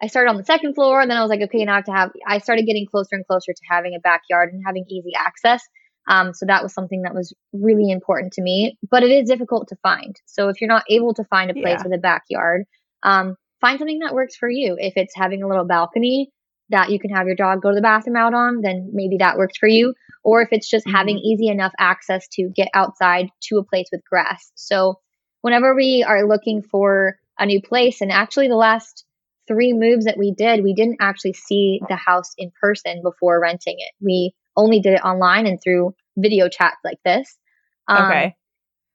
[0.00, 1.84] I started on the second floor, and then I was like, okay, now I have
[1.86, 2.10] to have.
[2.26, 5.62] I started getting closer and closer to having a backyard and having easy access.
[6.08, 9.68] Um, so that was something that was really important to me, but it is difficult
[9.68, 10.16] to find.
[10.24, 11.82] So if you're not able to find a place Yeah.
[11.84, 12.64] with a backyard,
[13.02, 14.76] um, find something that works for you.
[14.78, 16.30] If it's having a little balcony
[16.70, 19.36] that you can have your dog go to the bathroom out on, then maybe that
[19.36, 19.94] works for you.
[20.24, 24.02] Or if it's just having easy enough access to get outside to a place with
[24.08, 24.50] grass.
[24.54, 25.00] So
[25.42, 29.04] whenever we are looking for a new place, and actually the last
[29.46, 33.76] three moves that we did, we didn't actually see the house in person before renting
[33.78, 33.92] it.
[34.00, 37.36] We only did it online and through video chats like this.
[37.86, 38.34] Um, okay.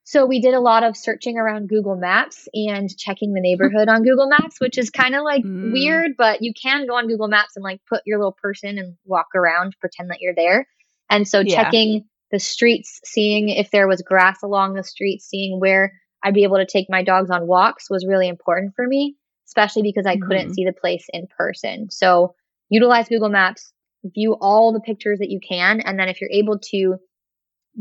[0.06, 4.04] So we did a lot of searching around Google Maps and checking the neighborhood on
[4.04, 5.72] Google Maps, which is kind of like Mm.
[5.72, 8.98] weird, but you can go on Google Maps and like put your little person and
[9.06, 10.68] walk around, pretend that you're there.
[11.10, 11.63] And so Yeah.
[11.63, 16.44] checking the streets, seeing if there was grass along the streets, seeing where I'd be
[16.44, 19.16] able to take my dogs on walks was really important for me,
[19.48, 20.54] especially because I couldn't Mhm.
[20.54, 21.89] see the place in person.
[21.92, 22.36] So
[22.70, 23.72] utilize Google Maps,
[24.04, 26.98] view all the pictures that you can, and then if you're able to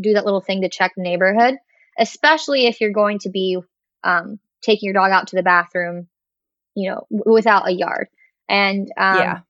[0.00, 1.56] do that little thing to check the neighborhood,
[1.98, 3.58] especially if you're going to be
[4.04, 6.08] um, taking your dog out to the bathroom,
[6.74, 8.08] you know, w- without a yard.
[8.48, 9.40] And um, yeah.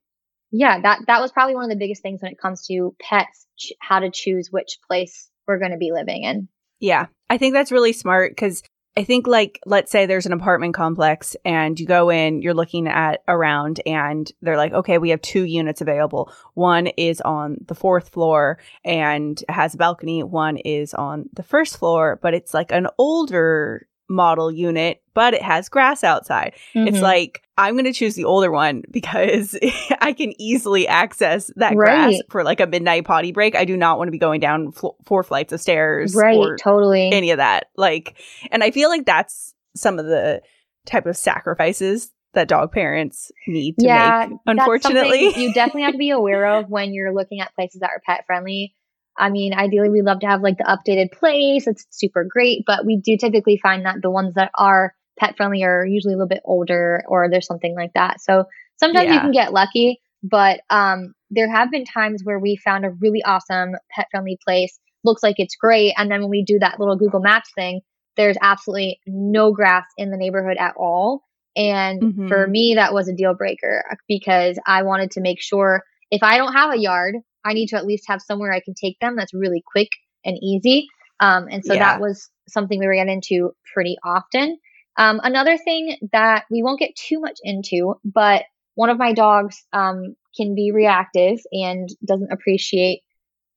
[0.50, 3.46] yeah, that that was probably one of the biggest things when it comes to pets,
[3.59, 6.48] ch- how to choose which place we're going to be living in.
[6.81, 7.07] Yeah.
[7.31, 8.62] I think that's really smart because
[8.94, 12.87] I think, like, let's say there's an apartment complex and you go in, you're looking
[12.87, 16.31] at around, and they're like, okay, we have two units available.
[16.52, 21.78] One is on the fourth floor and has a balcony, one is on the first
[21.78, 26.53] floor, but it's like an older model unit, but it has grass outside.
[26.75, 27.03] It's Mhm.
[27.03, 29.59] like, I'm going to choose the older one because
[30.01, 33.57] I can easily access that grass for like a midnight potty break.
[33.57, 36.57] I do not want to be going down fl- four flights of stairs right, or
[36.57, 37.11] totally.
[37.12, 37.66] any of that.
[37.77, 38.20] Like,
[38.51, 40.42] and I feel like that's some of the
[40.87, 45.35] type of sacrifices that dog parents need to yeah, make, unfortunately.
[45.37, 48.25] you definitely have to be aware of when you're looking at places that are pet
[48.27, 48.75] friendly.
[49.18, 51.66] I mean, ideally, we love to have like the updated place.
[51.66, 55.62] It's super great, but we do typically find that the ones that are pet friendly
[55.64, 58.20] are usually a little bit older or there's something like that.
[58.20, 58.44] So
[58.77, 62.90] sometimes you can get lucky, but um, there have been times where we found a
[62.90, 64.79] really awesome pet friendly place.
[65.05, 65.94] Looks like it's great.
[65.96, 67.81] And then when we do that little Google Maps thing,
[68.16, 71.22] there's absolutely no grass in the neighborhood at all.
[71.57, 72.29] And Mhm.
[72.29, 76.38] for me, that was a deal breaker because I wanted to make sure if I
[76.38, 79.16] don't have a yard, I need to at least have somewhere I can take them
[79.16, 79.88] that's really quick
[80.24, 80.88] and easy.
[81.20, 81.81] Um, and so Yeah.
[81.81, 84.59] that was something we ran into pretty often.
[84.98, 89.64] Um, another thing that we won't get too much into, but one of my dogs
[89.72, 93.02] um, can be reactive and doesn't appreciate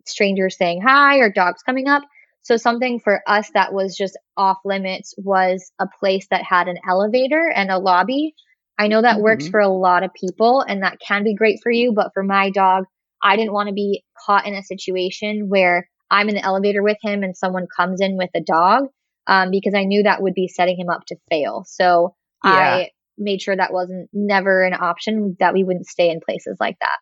[0.06, 2.04] strangers saying hi or dogs coming up.
[2.42, 6.78] So something for us that was just off limits was a place that had an
[6.88, 8.36] elevator and a lobby.
[8.78, 9.24] I know that mm-hmm.
[9.24, 12.24] works for a lot of people and that can be great for you, but for
[12.24, 12.86] my dog,
[13.22, 16.98] I didn't want to be caught in a situation where I'm in the elevator with
[17.02, 18.86] him and someone comes in with a dog
[19.28, 21.64] um, because I knew that would be setting him up to fail.
[21.68, 22.52] So yeah.
[22.52, 26.78] I made sure that wasn't never an option that we wouldn't stay in places like
[26.82, 26.98] that.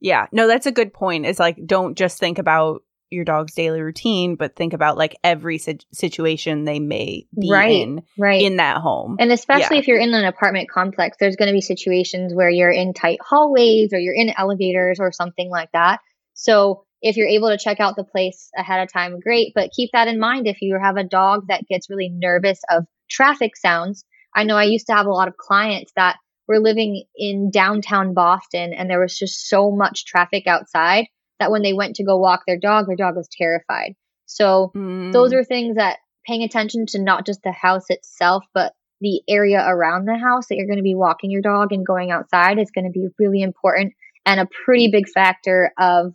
[0.00, 0.26] Yeah.
[0.30, 1.26] No, that's a good point.
[1.26, 5.58] It's like, don't just think about your dog's daily routine, but think about like every
[5.58, 8.42] si- situation they may be right, in right.
[8.42, 9.16] in that home.
[9.18, 9.80] And especially yeah.
[9.80, 13.18] if you're in an apartment complex, there's going to be situations where you're in tight
[13.22, 16.00] hallways or you're in elevators or something like that.
[16.34, 19.52] So if you're able to check out the place ahead of time, great.
[19.54, 22.84] But keep that in mind if you have a dog that gets really nervous of
[23.10, 24.04] traffic sounds.
[24.34, 26.16] I know I used to have a lot of clients that
[26.46, 31.06] were living in downtown Boston and there was just so much traffic outside
[31.38, 33.94] that when they went to go walk their dog, their dog was terrified.
[34.26, 35.12] So mm.
[35.12, 39.64] those are things that paying attention to not just the house itself, but the area
[39.66, 42.70] around the house that you're going to be walking your dog and going outside is
[42.70, 43.94] going to be really important
[44.26, 46.12] and a pretty big factor of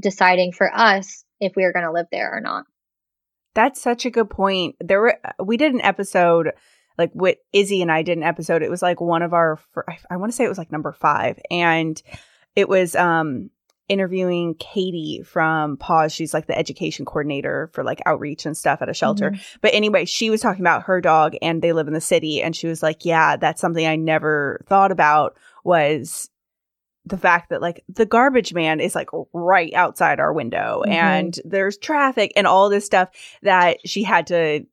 [0.00, 2.64] deciding for us if we are going to live there or not.
[3.54, 4.76] That's such a good point.
[4.80, 6.52] There were we did an episode
[6.98, 8.62] like what Izzy and I did an episode.
[8.62, 9.58] It was like one of our
[10.10, 12.00] I want to say it was like number 5 and
[12.54, 13.50] it was um
[13.88, 16.12] interviewing Katie from Paws.
[16.12, 19.30] She's like the education coordinator for like outreach and stuff at a shelter.
[19.30, 19.58] Mm-hmm.
[19.60, 22.54] But anyway, she was talking about her dog and they live in the city and
[22.54, 26.28] she was like, "Yeah, that's something I never thought about was
[27.04, 30.92] the fact that like the garbage man is like right outside our window mm-hmm.
[30.92, 33.10] and there's traffic and all this stuff
[33.42, 34.66] that she had to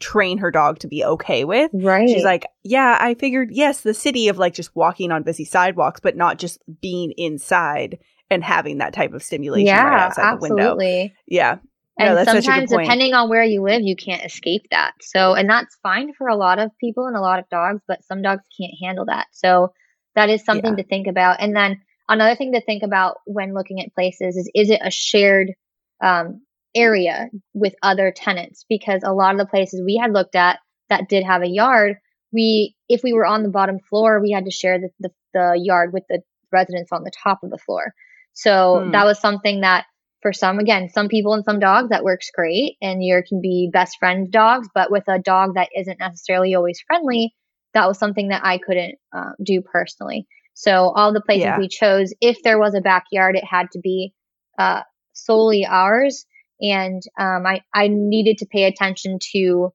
[0.00, 1.70] train her dog to be okay with.
[1.74, 2.08] Right.
[2.08, 6.00] She's like, yeah, I figured, yes, the city of like just walking on busy sidewalks,
[6.00, 7.98] but not just being inside
[8.32, 10.58] and having that type of stimulation yeah, right outside absolutely.
[10.58, 11.14] the window.
[11.26, 11.58] Yeah.
[11.98, 14.94] And no, sometimes, depending on where you live, you can't escape that.
[15.02, 18.02] So, and that's fine for a lot of people and a lot of dogs, but
[18.04, 19.26] some dogs can't handle that.
[19.32, 19.72] So,
[20.14, 20.82] that is something yeah.
[20.82, 21.40] to think about.
[21.40, 24.90] And then another thing to think about when looking at places is is it a
[24.90, 25.52] shared
[26.02, 26.42] um,
[26.74, 28.64] area with other tenants?
[28.68, 31.96] Because a lot of the places we had looked at that did have a yard,
[32.32, 35.60] we if we were on the bottom floor, we had to share the, the, the
[35.62, 37.92] yard with the residents on the top of the floor.
[38.32, 38.90] So hmm.
[38.92, 39.84] that was something that
[40.22, 43.70] for some, again, some people and some dogs that works great and you can be
[43.72, 47.34] best friend dogs, but with a dog that isn't necessarily always friendly,
[47.74, 50.26] that was something that I couldn't um, do personally.
[50.54, 51.58] So all the places yeah.
[51.58, 54.14] we chose, if there was a backyard, it had to be
[54.58, 56.24] uh, solely ours.
[56.60, 59.72] And um, I, I needed to pay attention to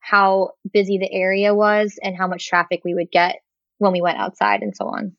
[0.00, 3.36] how busy the area was and how much traffic we would get
[3.78, 5.16] when we went outside and so on.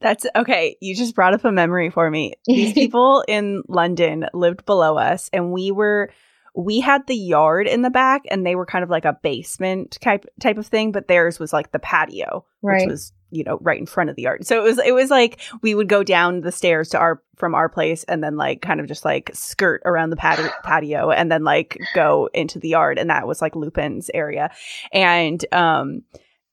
[0.00, 0.76] That's okay.
[0.80, 2.34] You just brought up a memory for me.
[2.44, 6.10] These people in London lived below us, and we were
[6.56, 9.98] we had the yard in the back and they were kind of like a basement
[10.00, 12.80] type type of thing, but theirs was like the patio, right.
[12.80, 14.46] which was you know right in front of the yard.
[14.46, 17.54] So it was it was like we would go down the stairs to our from
[17.54, 21.30] our place and then like kind of just like skirt around the patio, patio and
[21.30, 24.50] then like go into the yard and that was like Lupin's area.
[24.92, 26.04] And um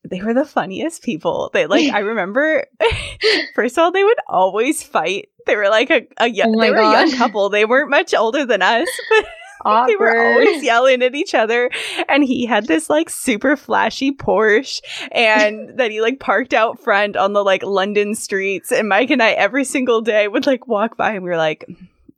[0.04, 1.50] they were the funniest people.
[1.54, 2.66] They like I remember
[3.56, 5.30] first of all they would always fight.
[5.46, 7.50] They were like a, a young, oh they were a young couple.
[7.50, 9.26] They weren't much older than us, but
[9.66, 9.89] Awkward.
[9.89, 11.70] they were always yelling at each other.
[12.10, 17.16] And he had this like super flashy Porsche and that he like parked out front
[17.16, 18.72] on the like London streets.
[18.72, 21.66] And Mike and I every single day would like walk by and we were like,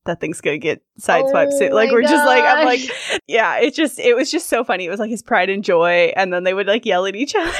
[0.06, 1.74] that thing's gonna get sideswiped oh soon.
[1.74, 2.12] Like we're gosh.
[2.12, 2.82] just like I'm like,
[3.28, 4.86] yeah, it just it was just so funny.
[4.86, 7.36] It was like his pride and joy, and then they would like yell at each
[7.39, 7.52] other.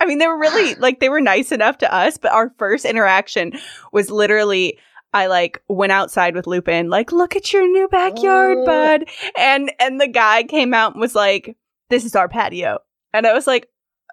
[0.00, 2.84] I mean, they were really like they were nice enough to us, but our first
[2.84, 3.52] interaction
[3.92, 4.78] was literally
[5.12, 8.66] I like went outside with Lupin, like, look at your new backyard, oh.
[8.66, 9.08] bud.
[9.36, 11.56] And and the guy came out and was like,
[11.88, 12.78] This is our patio.
[13.12, 13.68] And I was like,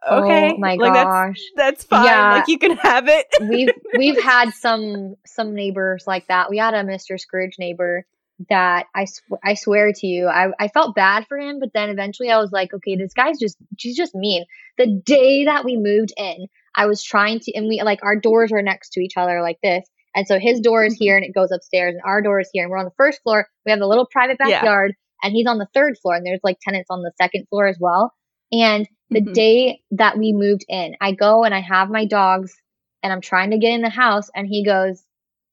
[0.06, 0.54] Okay.
[0.54, 1.40] Oh my like, gosh.
[1.56, 2.06] That's, that's fine.
[2.06, 2.34] Yeah.
[2.34, 3.28] Like you can have it.
[3.42, 6.50] we've we've had some some neighbors like that.
[6.50, 7.20] We had a Mr.
[7.20, 8.06] Scrooge neighbor
[8.50, 11.90] that I sw- I swear to you, I I felt bad for him, but then
[11.90, 14.46] eventually I was like, okay, this guy's just she's just mean.
[14.78, 18.52] The day that we moved in, I was trying to, and we like our doors
[18.52, 21.04] are next to each other like this, and so his door is mm-hmm.
[21.04, 23.22] here and it goes upstairs, and our door is here, and we're on the first
[23.24, 23.48] floor.
[23.66, 25.28] We have the little private backyard, yeah.
[25.28, 27.78] and he's on the third floor, and there's like tenants on the second floor as
[27.80, 28.14] well.
[28.52, 29.34] And the mm-hmm.
[29.34, 32.56] day that we moved in, I go and I have my dogs,
[33.04, 35.04] and I'm trying to get in the house, and he goes,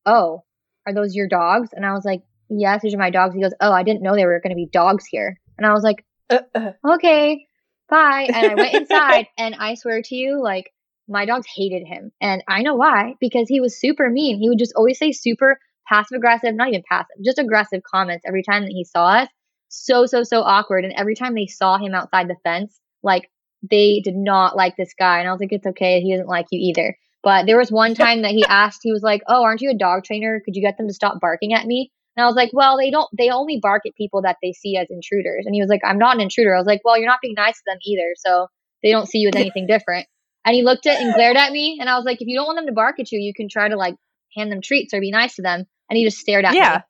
[0.06, 0.44] "Oh,
[0.86, 3.54] are those your dogs?" And I was like, "Yes, these are my dogs." He goes,
[3.60, 6.04] "Oh, I didn't know there were going to be dogs here," and I was like,
[6.30, 6.72] uh-uh.
[6.94, 7.46] "Okay."
[7.88, 8.28] Bye.
[8.32, 10.72] And I went inside and I swear to you, like
[11.08, 12.12] my dogs hated him.
[12.20, 14.38] And I know why, because he was super mean.
[14.38, 18.42] He would just always say super passive aggressive, not even passive, just aggressive comments every
[18.42, 19.28] time that he saw us.
[19.68, 20.84] so, so, so awkward.
[20.84, 23.30] And every time they saw him outside the fence, like
[23.70, 25.20] they did not like this guy.
[25.20, 26.00] And I was like, it's okay.
[26.00, 26.96] He doesn't like you either.
[27.22, 29.78] But there was one time that he asked, he was like, oh, aren't you a
[29.78, 30.40] dog trainer?
[30.44, 31.90] Could you get them to stop barking at me?
[32.16, 34.76] And I was like, well, they don't, they only bark at people that they see
[34.76, 35.46] as intruders.
[35.46, 36.54] And he was like, I'm not an intruder.
[36.54, 38.14] I was like, well, you're not being nice to them either.
[38.24, 38.46] So
[38.82, 40.06] they don't see you as anything different.
[40.44, 41.78] And he looked at and glared at me.
[41.80, 43.48] And I was like, if you don't want them to bark at you, you can
[43.48, 43.96] try to like
[44.36, 45.64] hand them treats or be nice to them.
[45.90, 46.60] And he just stared at Yeah.
[46.60, 46.66] me.
[46.76, 46.82] I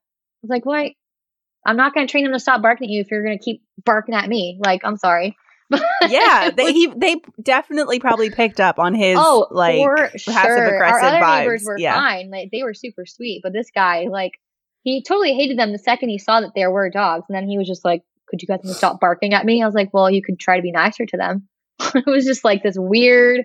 [0.42, 0.92] was like, what?
[1.64, 3.42] I'm not going to train them to stop barking at you if you're going to
[3.44, 4.58] keep barking at me.
[4.62, 5.36] Like, I'm sorry.
[6.08, 10.58] Yeah, they he, they definitely probably picked up on his oh, like for passive sure.
[10.58, 11.38] Our aggressive other vibes.
[11.40, 11.94] neighbors were yeah.
[11.94, 12.30] fine.
[12.30, 14.32] Like they were super sweet, but this guy, like,
[14.82, 17.58] he totally hated them the second he saw that there were dogs, and then he
[17.58, 19.92] was just like, "Could you get them to stop barking at me?" I was like,
[19.92, 21.48] "Well, you could try to be nicer to them."
[21.94, 23.42] it was just like this weird.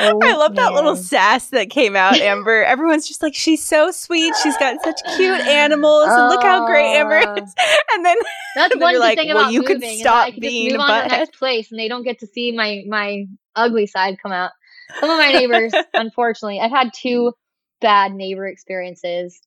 [0.00, 2.62] Oh, I love that little sass that came out, Amber.
[2.64, 4.34] Everyone's just like, she's so sweet.
[4.42, 6.06] She's got such cute animals.
[6.08, 7.34] And look how great Amber Oh.
[7.42, 7.54] is.
[7.94, 8.16] And then
[8.54, 9.94] That's And then one good like, thing well, about you could moving.
[9.94, 12.26] is stop being a move on to the next place, and they don't get to
[12.26, 13.24] see my my
[13.56, 14.50] ugly side come out.
[15.00, 17.32] Some of my neighbors, unfortunately, I've had two
[17.80, 19.40] bad neighbor experiences,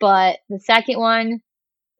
[0.00, 1.40] but the second one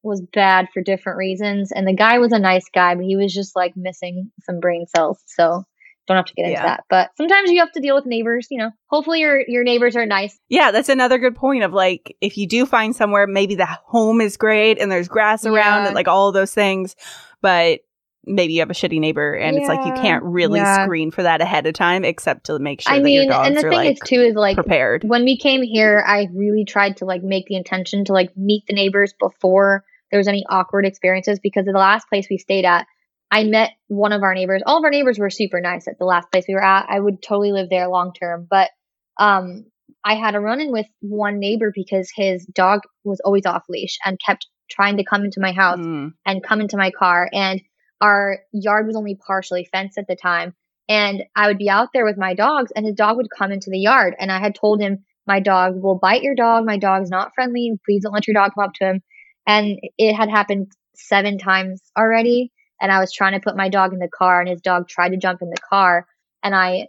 [0.03, 1.73] was bad for different reasons.
[1.73, 4.87] And the guy was a nice guy, but he was just like missing some brain
[4.87, 5.19] cells.
[5.27, 5.65] So
[6.07, 6.63] don't have to get into Yeah.
[6.63, 6.85] that.
[6.91, 8.49] But sometimes you have to deal with neighbors.
[8.51, 10.39] You know, hopefully your your neighbors are nice.
[10.49, 14.21] Yeah, that's another good point of like if you do find somewhere maybe the home
[14.21, 15.87] is great and there's grass around Yeah.
[15.87, 16.95] and like all those things,
[17.41, 17.81] but
[18.27, 20.85] maybe you have a shitty neighbor and it's like you can't really Yeah.
[20.85, 23.61] screen for that ahead of time except to make sure I that mean, and the
[23.61, 25.05] thing like is too is like prepared.
[25.05, 28.65] when we came here, I really tried to like make the intention to like meet
[28.67, 32.65] the neighbors before there was any awkward experiences because of the last place we stayed
[32.65, 32.87] at,
[33.35, 34.62] I met one of our neighbors.
[34.64, 36.87] All of our neighbors were super nice at the last place we were at.
[36.89, 38.70] I would totally live there long term, but
[39.18, 39.64] um
[40.05, 43.99] I had a run in with one neighbor because his dog was always off leash
[44.05, 46.12] and kept trying to come into my house Mm.
[46.24, 47.61] and come into my car and
[48.01, 50.55] our yard was only partially fenced at the time
[50.89, 53.70] and I would be out there with my dogs and his dog would come into
[53.70, 57.11] the yard and I had told him my dog will bite your dog my dog's
[57.11, 59.03] not friendly please don't let your dog come up to him
[59.47, 62.53] and it had happened seven times already
[62.85, 65.09] and I was trying to put my dog in the car and his dog tried
[65.09, 66.07] to jump in the car
[66.43, 66.89] and I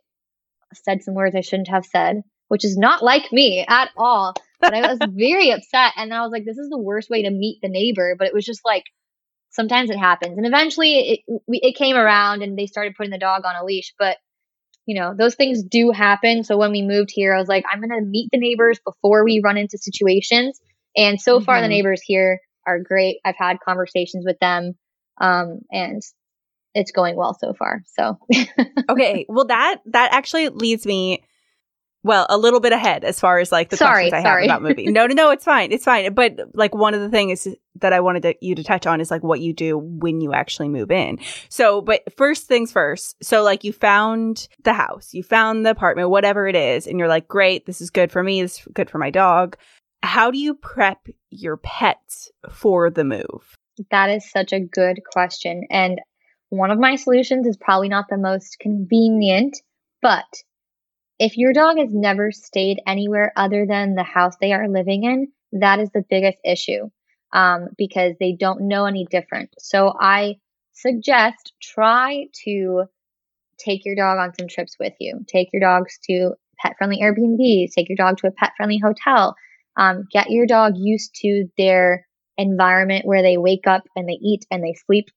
[0.73, 4.73] said some words I shouldn't have said which is not like me at all but
[4.73, 7.59] I was very upset and I was like this is the worst way to meet
[7.61, 8.83] the neighbor but it was just like
[9.51, 13.17] sometimes it happens and eventually it we, it came around and they started putting the
[13.17, 14.17] dog on a leash but
[14.85, 17.79] you know those things do happen so when we moved here i was like i'm
[17.79, 20.59] going to meet the neighbors before we run into situations
[20.97, 21.69] and so far the Mhm.
[21.69, 24.73] neighbors here are great i've had conversations with them
[25.19, 26.01] um, and
[26.73, 28.17] it's going well so far so
[28.89, 31.23] okay, well that that actually leads me
[32.05, 34.47] well a little bit ahead as far as like the Sorry, questions I sorry.
[34.47, 34.93] have about moving.
[34.93, 36.13] No, no, no, it's fine, it's fine.
[36.13, 37.47] But like one of the things
[37.81, 40.31] that I wanted to, you to touch on is like what you do when you
[40.31, 41.17] actually move in.
[41.49, 43.15] So, but first things first.
[43.23, 47.07] So like you found the house, you found the apartment, whatever it is, and you're
[47.07, 49.57] like, great, this is good for me, this is good for my dog.
[50.03, 53.57] How do you prep your pets for the move?
[53.91, 55.65] That is such a good question.
[55.69, 55.99] And
[56.49, 59.57] one of my solutions is probably not the most convenient,
[60.01, 60.25] but
[61.19, 65.27] if your dog has never stayed anywhere other than the house they are living in,
[65.59, 66.89] that is the biggest issue
[67.33, 69.49] um, because they don't know any different.
[69.59, 70.35] So I
[70.73, 72.83] suggest try to
[73.57, 75.23] take your dog on some trips with you.
[75.27, 79.35] Take your dogs to pet friendly Airbnbs, take your dog to a pet friendly hotel.
[79.77, 82.05] Um, get your dog used to their
[82.37, 85.09] environment where they wake up and they eat and they sleep,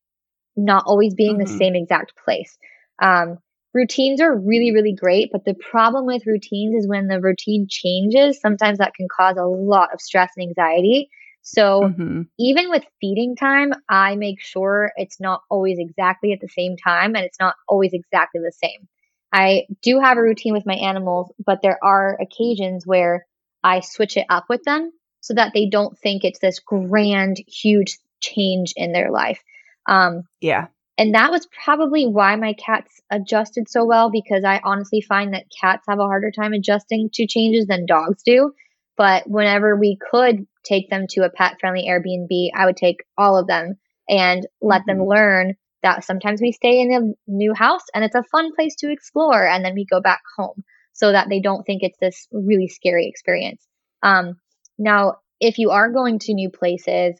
[0.56, 1.48] not always being the Mhm.
[1.48, 2.58] same exact place.
[3.00, 3.38] Um,
[3.74, 8.40] routines are really, really great, but the problem with routines is when the routine changes,
[8.40, 11.10] sometimes that can cause a lot of stress and anxiety.
[11.42, 12.28] So, Mhm.
[12.38, 17.14] even with feeding time, I make sure it's not always exactly at the same time
[17.16, 18.88] and it's not always exactly the same.
[19.32, 23.26] I do have a routine with my animals, but there are occasions where
[23.62, 24.92] I switch it up with them
[25.28, 29.42] so that they don't think it's this grand, huge change in their life.
[29.86, 30.68] Um, Yeah.
[30.96, 35.44] and that was probably why my cats adjusted so well because I honestly find that
[35.60, 38.52] cats have a harder time adjusting to changes than dogs do.
[38.96, 43.38] But whenever we could take them to a pet friendly Airbnb, I would take all
[43.38, 43.74] of them
[44.08, 48.24] and let them learn that sometimes we stay in a new house and it's a
[48.32, 50.64] fun place to explore and then we go back home
[50.94, 53.64] so that they don't think it's this really scary experience.
[54.02, 54.38] Um,
[54.78, 57.18] now, if you are going to new places,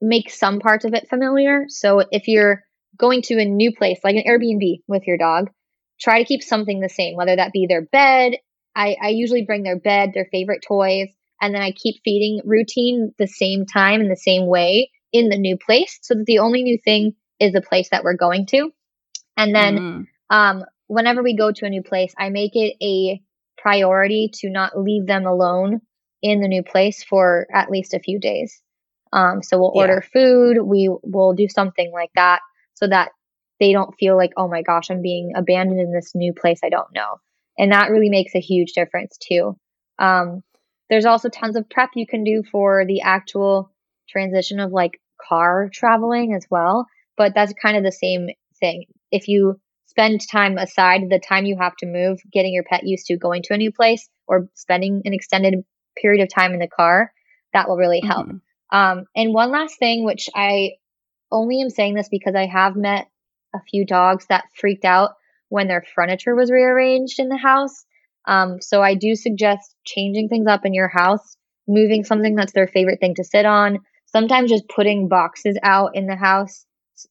[0.00, 1.64] make some parts of it familiar.
[1.68, 2.62] So if you're
[2.98, 5.50] going to a new place, like an Airbnb with your dog,
[6.00, 8.34] try to keep something the same, whether that be their bed.
[8.76, 11.08] I, I usually bring their bed, their favorite toys,
[11.40, 15.38] and then I keep feeding routine the same time in the same way in the
[15.38, 18.70] new place so that the only new thing is the place that we're going to.
[19.36, 20.06] And then mm.
[20.30, 23.20] um, whenever we go to a new place, I make it a
[23.56, 25.80] priority to not leave them alone
[26.24, 28.62] in the new place for at least a few days.
[29.12, 32.40] Um, so we'll order food, we will do something like that
[32.72, 33.10] so that
[33.60, 36.70] they don't feel like, oh my gosh, I'm being abandoned in this new place I
[36.70, 37.18] don't know.
[37.58, 39.56] And that really makes a huge difference too.
[39.98, 40.42] Um,
[40.88, 43.70] there's also tons of prep you can do for the actual
[44.08, 44.98] transition of like
[45.28, 46.86] car traveling as well.
[47.18, 48.86] But that's kind of the same thing.
[49.12, 53.06] If you spend time aside the time you have to move, getting your pet used
[53.06, 55.62] to going to a new place or spending an extended
[56.00, 57.12] period of time in the car,
[57.52, 58.26] that will really help.
[58.26, 58.76] Mm-hmm.
[58.76, 60.72] Um, and one last thing, which I
[61.30, 63.08] only am saying this because I have met
[63.54, 65.10] a few dogs that freaked out
[65.48, 67.84] when their furniture was rearranged in the house.
[68.26, 71.36] Um, so I do suggest changing things up in your house,
[71.68, 73.78] moving something that's their favorite thing to sit on.
[74.06, 76.66] Sometimes just putting boxes out in the house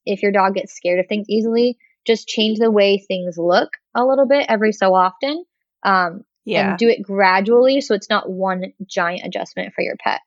[0.05, 4.05] if your dog gets scared of things easily just change the way things look a
[4.05, 5.43] little bit every so often.
[5.83, 6.71] Um, yeah.
[6.71, 10.21] And do it gradually so it's not one giant adjustment for your pet.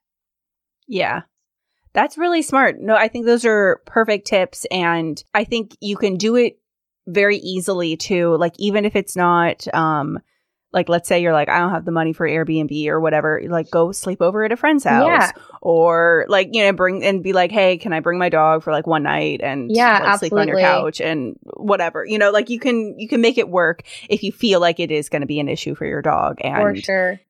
[0.86, 1.22] Yeah.
[1.92, 2.78] That's really smart.
[2.78, 4.66] No, I think those are perfect tips.
[4.70, 6.58] And I think you can do it
[7.06, 8.36] very easily too.
[8.36, 10.18] Like, even if it's not, um,
[10.76, 13.70] like let's say you're like i don't have the money for airbnb or whatever like
[13.70, 15.06] go sleep over at a friend's house.
[15.06, 15.32] Yeah.
[15.62, 18.72] or like you know bring and be like hey can i bring my dog for
[18.72, 22.50] like one night and yeah like, sleep on your couch and whatever you know like
[22.50, 25.26] you can you can make it work if you feel like it is going to
[25.26, 27.20] be an issue for your dog and for sure.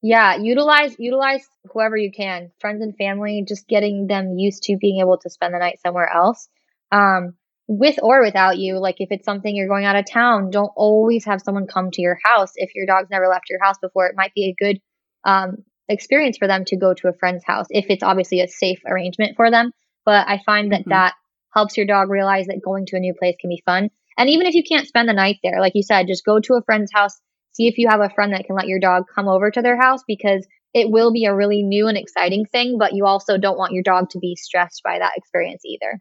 [0.00, 5.00] Yeah utilize utilize whoever you can friends and family just getting them used to being
[5.00, 6.48] able to spend the night somewhere else.
[6.90, 7.34] Um
[7.68, 8.78] with or without you.
[8.78, 12.02] Like if it's something you're going out of town, don't always have someone come to
[12.02, 12.52] your house.
[12.56, 14.80] If your dog's never left your house before, it might be a good
[15.24, 18.80] um, experience for them to go to a friend's house if it's obviously a safe
[18.86, 19.72] arrangement for them.
[20.04, 20.90] But I find that mm-hmm.
[20.90, 21.14] that
[21.54, 23.90] helps your dog realize that going to a new place can be fun.
[24.18, 26.54] And even if you can't spend the night there, like you said, just go to
[26.54, 27.18] a friend's house,
[27.52, 29.80] see if you have a friend that can let your dog come over to their
[29.80, 33.58] house because it will be a really new and exciting thing, but you also don't
[33.58, 35.98] want your dog to be stressed by that experience either.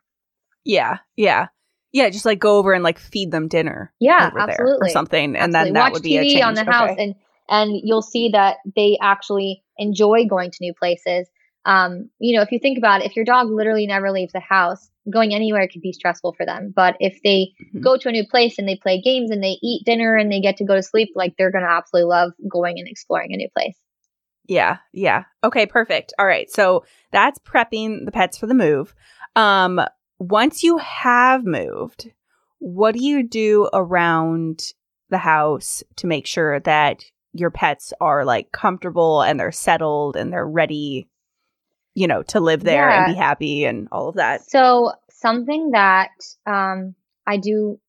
[0.66, 1.48] Yeah, yeah.
[1.96, 3.94] Yeah, just like go over and like feed them dinner.
[4.02, 4.90] Yeah, absolutely.
[4.90, 5.38] or something.
[5.38, 5.64] And absolutely.
[5.64, 6.44] then that Watch would be TV a change.
[6.44, 6.72] on the okay.
[6.72, 7.16] house and
[7.48, 11.30] and you'll see that they actually enjoy going to new places.
[11.64, 14.42] Um, you know, if you think about it, if your dog literally never leaves the
[14.42, 16.74] house, going anywhere could be stressful for them.
[16.76, 17.80] But if they mm-hmm.
[17.80, 20.42] go to a new place and they play games and they eat dinner and they
[20.42, 23.38] get to go to sleep, like they're going to absolutely love going and exploring a
[23.38, 23.78] new place.
[24.48, 25.24] Yeah, yeah.
[25.46, 26.14] Okay, perfect.
[26.20, 26.52] All right.
[26.52, 26.84] So
[27.14, 28.94] that's prepping the pets for the move.
[29.38, 29.80] Um,
[30.20, 32.12] once you have moved,
[32.60, 34.74] what do you do around
[35.10, 37.04] the house to make sure that
[37.34, 41.08] your pets are like comfortable and they're settled and they're ready,
[41.94, 43.06] you know, to live there yeah.
[43.06, 44.50] and be happy and all of that?
[44.50, 46.12] So, something that
[46.46, 46.96] um,
[47.28, 47.80] I do,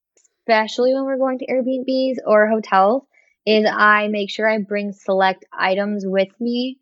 [0.41, 3.05] especially when we're going to Airbnbs or hotels,
[3.47, 6.79] is I make sure I bring select items with me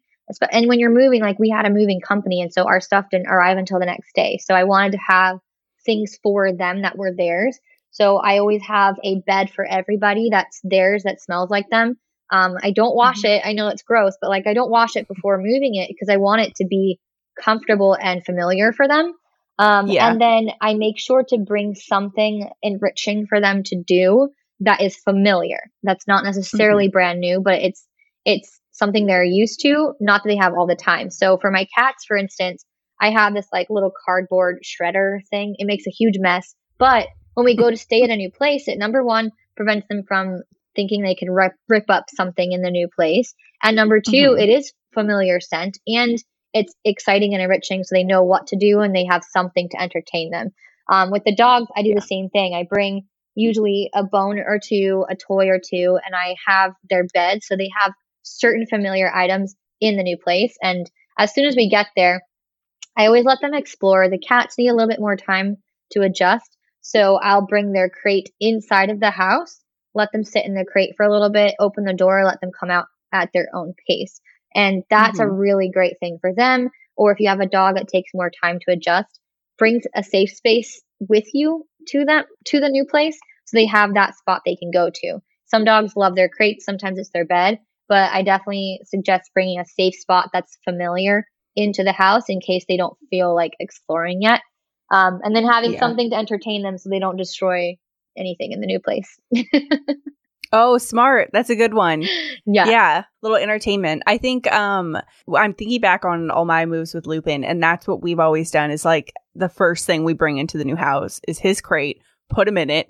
[0.50, 3.28] and when you're moving, like we had a moving company, and so our stuff didn't
[3.28, 4.38] arrive until the next day.
[4.42, 5.38] So I wanted to have
[5.84, 7.58] things for them that were theirs.
[7.90, 11.96] So I always have a bed for everybody that's theirs that smells like them.
[12.30, 13.46] Um, I don't wash mm-hmm.
[13.46, 13.46] it.
[13.46, 16.16] I know it's gross, but like I don't wash it before moving it because I
[16.16, 16.98] want it to be
[17.40, 19.14] comfortable and familiar for them.
[19.58, 20.10] Um, yeah.
[20.10, 24.96] And then I make sure to bring something enriching for them to do that is
[24.96, 25.70] familiar.
[25.82, 26.92] That's not necessarily mm-hmm.
[26.92, 27.86] brand new, but it's
[28.24, 31.10] it's something they're used to, not that they have all the time.
[31.10, 32.64] So for my cats, for instance,
[33.00, 35.54] I have this like little cardboard shredder thing.
[35.58, 36.54] It makes a huge mess.
[36.76, 40.02] But when we go to stay at a new place, it number one prevents them
[40.06, 40.42] from
[40.74, 43.34] thinking they can rip, rip up something in the new place.
[43.62, 44.40] And number 2 mm-hmm.
[44.40, 46.18] it is familiar scent and
[46.52, 49.80] it's exciting and enriching so they know what to do and they have something to
[49.80, 50.50] entertain them.
[50.90, 51.94] Um, with the dogs, I do yeah.
[51.96, 52.54] the same thing.
[52.54, 57.04] I bring usually a bone or two, a toy or two, and I have their
[57.12, 57.92] bed so they have
[58.24, 60.56] certain familiar items in the new place.
[60.62, 62.22] And as soon as we get there,
[62.96, 64.08] I always let them explore.
[64.08, 65.58] The cats need a little bit more time
[65.92, 66.56] to adjust.
[66.80, 69.60] So I'll bring their crate inside of the house,
[69.94, 72.50] let them sit in the crate for a little bit, open the door, let them
[72.58, 74.20] come out at their own pace.
[74.54, 75.30] And that's mm-hmm.
[75.30, 76.68] a really great thing for them.
[76.96, 79.18] Or if you have a dog that takes more time to adjust,
[79.58, 83.94] brings a safe space with you to them to the new place so they have
[83.94, 85.18] that spot they can go to.
[85.46, 87.58] Some dogs love their crates, sometimes it's their bed,
[87.88, 91.26] but I definitely suggest bringing a safe spot that's familiar
[91.56, 94.40] into the house in case they don't feel like exploring yet.
[94.90, 95.80] Um, and then having yeah.
[95.80, 97.76] something to entertain them so they don't destroy
[98.16, 99.18] anything in the new place.
[100.56, 101.30] Oh, smart.
[101.32, 102.02] That's a good one.
[102.46, 102.68] Yeah.
[102.68, 103.04] Yeah.
[103.22, 104.04] Little entertainment.
[104.06, 104.96] I think um
[105.34, 108.70] I'm thinking back on all my moves with Lupin, and that's what we've always done
[108.70, 112.46] is like the first thing we bring into the new house is his crate, put
[112.46, 112.88] him in it,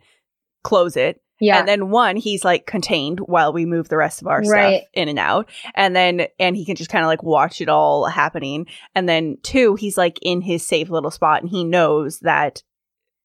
[0.62, 1.22] close it.
[1.40, 1.58] Yeah.
[1.58, 4.80] And then one, he's like contained while we move the rest of our Right.
[4.82, 5.48] stuff in and out.
[5.74, 8.66] And then and he can just kind of like watch it all happening.
[8.94, 12.62] And then two, he's like in his safe little spot and he knows that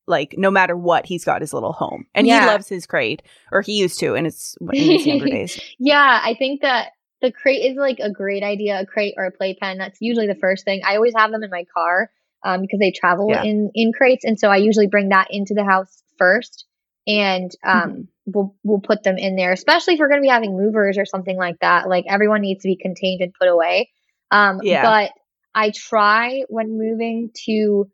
[0.07, 2.07] like no matter what, he's got his little home.
[2.15, 2.41] And Yeah.
[2.41, 3.21] he loves his crate.
[3.51, 5.59] Or he used to, and it's in his younger days.
[5.77, 9.31] Yeah, I think that the crate is like a great idea, a crate or a
[9.31, 9.77] playpen.
[9.77, 10.81] That's usually the first thing.
[10.83, 12.09] I always have them in my car
[12.43, 13.43] um, because they travel Yeah.
[13.43, 16.65] in in crates, and so I usually bring that into the house first,
[17.09, 18.07] and um, Mhm.
[18.27, 21.05] we'll we'll put them in there, especially if we're going to be having movers or
[21.05, 21.89] something like that.
[21.89, 23.91] Like everyone needs to be contained and put away.
[24.31, 24.83] Um, Yeah.
[24.83, 25.13] But
[25.55, 27.89] I try when moving to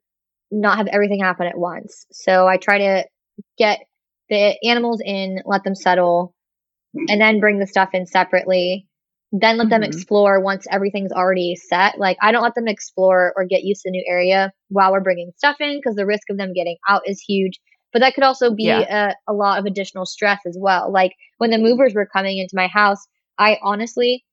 [0.51, 2.05] not have everything happen at once.
[2.11, 3.05] So I try to
[3.57, 3.81] get
[4.29, 6.35] the animals in, let them settle,
[7.09, 8.87] and then bring the stuff in separately.
[9.33, 9.87] Then let them Mhm.
[9.87, 11.99] explore once everything's already set.
[11.99, 15.01] Like I don't let them explore or get used to the new area while we're
[15.01, 17.59] bringing stuff in because the risk of them getting out is huge.
[17.95, 19.13] But that could also be Yeah.
[19.27, 20.91] a, a lot of additional stress as well.
[20.91, 22.99] Like when the movers were coming into my house,
[23.39, 24.25] I honestly,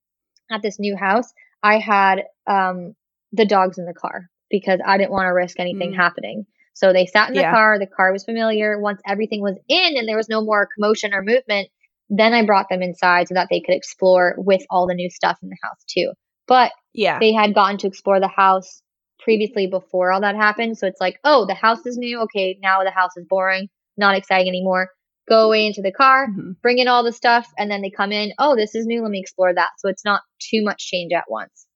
[0.50, 1.32] at this new house,
[1.62, 2.96] I had um,
[3.30, 5.96] the dogs in the car because I didn't want to risk anything Mm.
[5.96, 6.44] happening.
[6.74, 7.52] So they sat in the Yeah.
[7.52, 7.78] car.
[7.78, 8.80] The car was familiar.
[8.80, 11.68] Once everything was in and there was no more commotion or movement,
[12.10, 15.38] then I brought them inside so that they could explore with all the new stuff
[15.40, 16.14] in the house too.
[16.48, 17.20] But Yeah.
[17.20, 18.81] they had gotten to explore the house
[19.22, 20.76] previously before all that happened.
[20.78, 22.20] So it's like, oh, the house is new.
[22.22, 24.88] Okay, now the house is boring, not exciting anymore.
[25.28, 26.56] Go away into the car, Mhm.
[26.60, 28.32] bring in all the stuff, and then they come in.
[28.38, 29.02] Oh, this is new.
[29.02, 29.70] Let me explore that.
[29.78, 31.66] So it's not too much change at once.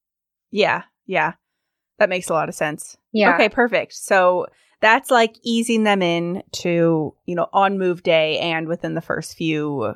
[0.51, 1.35] Yeah, yeah.
[1.99, 2.97] That makes a lot of sense.
[3.13, 3.35] Yeah.
[3.35, 3.95] Okay, perfect.
[3.95, 4.47] So
[4.81, 9.35] that's like easing them in to, you know, on move day and within the first
[9.37, 9.95] few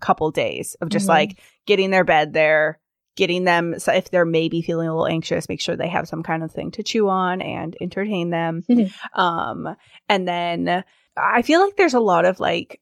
[0.00, 1.10] couple days of just Mhm.
[1.10, 2.80] like getting their bed there,
[3.16, 6.22] getting them so if they're maybe feeling a little anxious, make sure they have some
[6.22, 8.62] kind of thing to chew on and entertain them.
[8.68, 8.92] Mhm.
[9.14, 9.76] um
[10.08, 10.84] and then
[11.16, 12.80] I feel like there's a lot of like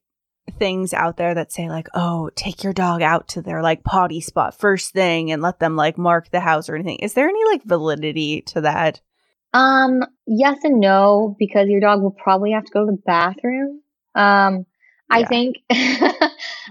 [0.59, 4.21] things out there that say like, "Oh, take your dog out to their like potty
[4.21, 7.45] spot first thing and let them like mark the house or anything." Is there any
[7.47, 9.01] like validity to that?
[9.53, 13.81] Um, yes and no, because your dog will probably have to go to the bathroom.
[14.15, 14.65] Um,
[15.11, 15.27] I Yeah.
[15.29, 15.57] think,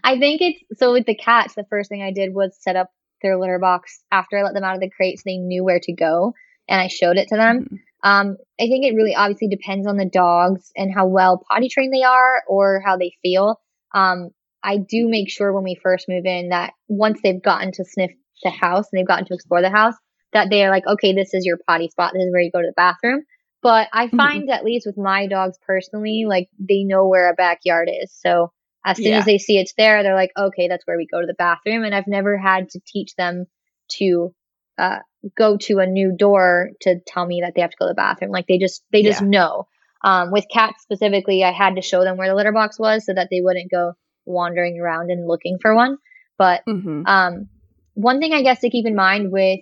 [0.03, 1.55] I think it's so with the cats.
[1.55, 2.89] The first thing I did was set up
[3.21, 5.79] their litter box after I let them out of the crate, so they knew where
[5.81, 6.33] to go,
[6.67, 7.67] and I showed it to them.
[7.71, 7.79] Mhm.
[8.03, 11.93] Um, I think it really obviously depends on the dogs and how well potty trained
[11.93, 13.59] they are or how they feel.
[13.93, 14.29] Um,
[14.63, 18.11] I do make sure when we first move in that once they've gotten to sniff
[18.43, 19.95] the house and they've gotten to explore the house,
[20.33, 22.13] that they are like, okay, this is your potty spot.
[22.13, 23.23] This is where you go to the bathroom.
[23.61, 24.17] But I Mhm.
[24.17, 28.11] find at least with my dogs personally, like they know where a backyard is.
[28.13, 28.51] So
[28.85, 29.19] as soon Yeah.
[29.19, 31.83] as they see it's there, they're like, okay, that's where we go to the bathroom.
[31.83, 33.45] And I've never had to teach them
[33.93, 34.33] to
[34.77, 34.99] uh,
[35.37, 37.95] go to a new door to tell me that they have to go to the
[37.95, 38.31] bathroom.
[38.31, 39.27] Like they just they just Yeah.
[39.27, 39.67] know.
[40.01, 43.13] Um, with cats specifically, I had to show them where the litter box was so
[43.13, 43.93] that they wouldn't go
[44.25, 45.97] wandering around and looking for one.
[46.37, 47.05] But Mhm.
[47.05, 47.49] um,
[47.95, 49.59] one thing I guess to keep in mind with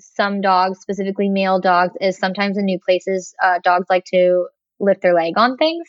[0.00, 4.48] some dogs, specifically male dogs, is sometimes in new places, uh, dogs like to
[4.80, 5.88] lift their leg on things.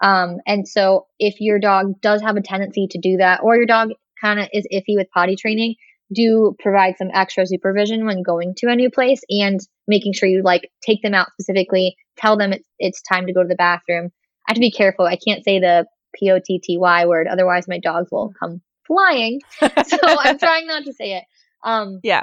[0.00, 3.66] Um, and so if your dog does have a tendency to do that, or your
[3.66, 3.90] dog
[4.20, 5.74] kind of is iffy with potty training,
[6.12, 10.42] do provide some extra supervision when going to a new place and making sure you
[10.42, 14.10] like take them out specifically, tell them it's, it's time to go to the bathroom.
[14.46, 15.04] I have to be careful.
[15.04, 18.62] I can't say the P O T T Y word, otherwise my dogs will come
[18.86, 19.40] flying.
[19.60, 21.24] so I'm trying not to say it.
[21.62, 22.22] Um, Yeah.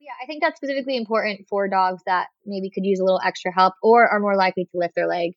[0.00, 3.52] yeah, I think that's specifically important for dogs that maybe could use a little extra
[3.52, 5.32] help or are more likely to lift their leg.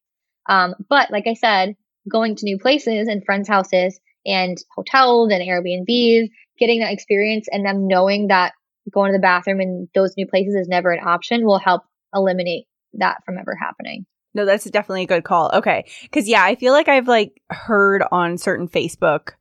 [0.49, 1.75] Um, but like I said,
[2.11, 7.65] going to new places and friends' houses and hotels and Airbnbs, getting that experience and
[7.65, 8.53] them knowing that
[8.91, 11.83] going to the bathroom in those new places is never an option will help
[12.13, 14.05] eliminate that from ever happening.
[14.33, 15.51] No, that's definitely a good call.
[15.53, 15.85] Okay.
[16.11, 19.31] Cause yeah, I feel like I've like heard on certain Facebook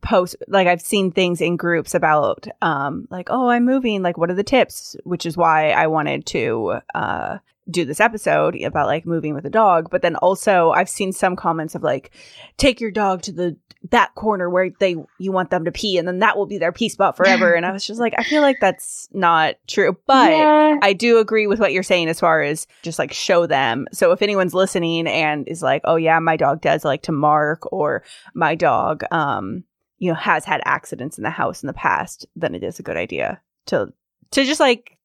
[0.00, 4.02] posts, like I've seen things in groups about, um, like, oh, I'm moving.
[4.02, 4.96] Like, what are the tips?
[5.04, 7.38] Which is why I wanted to, uh,
[7.70, 9.88] do this episode about like moving with a dog.
[9.90, 12.10] But then also I've seen some comments of like,
[12.56, 13.56] take your dog to the,
[13.90, 16.72] that corner where they, you want them to pee and then that will be their
[16.72, 17.52] pee spot forever.
[17.52, 19.96] and I was just like, I feel like that's not true.
[20.06, 20.58] But, yeah.
[20.82, 23.86] I do agree with what you're saying as far as just like show them.
[23.92, 27.72] So if anyone's listening and is like, "Oh yeah, my dog does like to mark
[27.72, 28.04] or
[28.34, 29.64] my dog um
[29.98, 32.82] you know has had accidents in the house in the past," then it is a
[32.82, 33.92] good idea to
[34.32, 34.97] to just like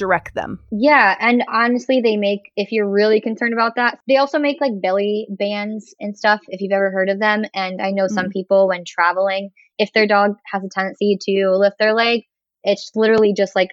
[0.00, 0.58] direct them.
[0.72, 4.80] Yeah, and honestly, they make if you're really concerned about that, they also make like
[4.80, 6.40] belly bands and stuff.
[6.48, 8.32] If you've ever heard of them, and I know some Mhm.
[8.32, 12.22] people when traveling, if their dog has a tendency to lift their leg,
[12.64, 13.70] it's literally just like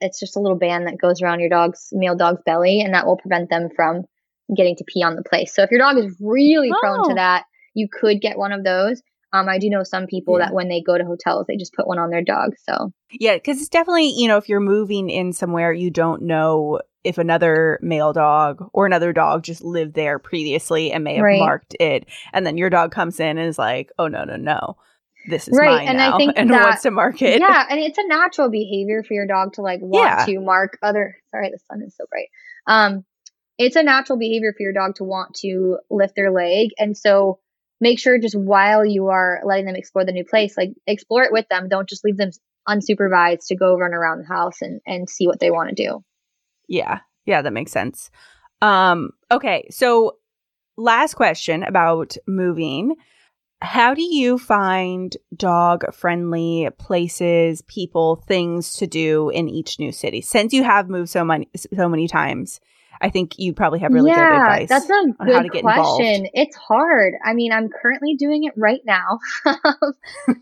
[0.00, 3.06] it's just a little band that goes around your dog's male dog's belly, and that
[3.06, 4.04] will prevent them from
[4.56, 5.54] getting to pee on the place.
[5.54, 7.08] So if your dog is really prone Oh.
[7.08, 9.02] to that, you could get one of those.
[9.32, 10.46] Um, I do know some people Yeah.
[10.46, 12.54] that when they go to hotels, they just put one on their dog.
[12.68, 16.80] So Yeah, because it's definitely, you know, if you're moving in somewhere, you don't know
[17.04, 21.38] if another male dog or another dog just lived there previously and may have Right.
[21.38, 22.06] marked it.
[22.32, 24.76] And then your dog comes in and is like, oh, no, no, no.
[25.28, 27.40] This is Right, and I think and that- wants to mark it.
[27.40, 30.24] yeah, and it's a natural behavior for your dog to like want Yeah.
[30.26, 31.16] to mark other.
[31.30, 32.28] Sorry, the sun is so bright.
[32.66, 33.04] Um,
[33.58, 37.38] it's a natural behavior for your dog to want to lift their leg, and so
[37.80, 41.32] make sure just while you are letting them explore the new place, like explore it
[41.32, 41.68] with them.
[41.68, 42.30] Don't just leave them
[42.68, 46.04] unsupervised to go run around the house and and see what they want to do.
[46.68, 47.00] Yeah.
[47.26, 48.10] Yeah, that makes sense.
[48.62, 50.16] Um, okay, so
[50.76, 52.96] last question about moving.
[53.62, 60.22] How do you find dog friendly places, people, things to do in each new city?
[60.22, 62.60] Since you have moved so many so many times,
[63.00, 64.68] I think you probably have really good advice.
[64.68, 66.02] That's a on good how to get involved.
[66.02, 66.28] question.
[66.34, 67.14] It's hard.
[67.24, 69.18] I mean, I'm currently doing it right now,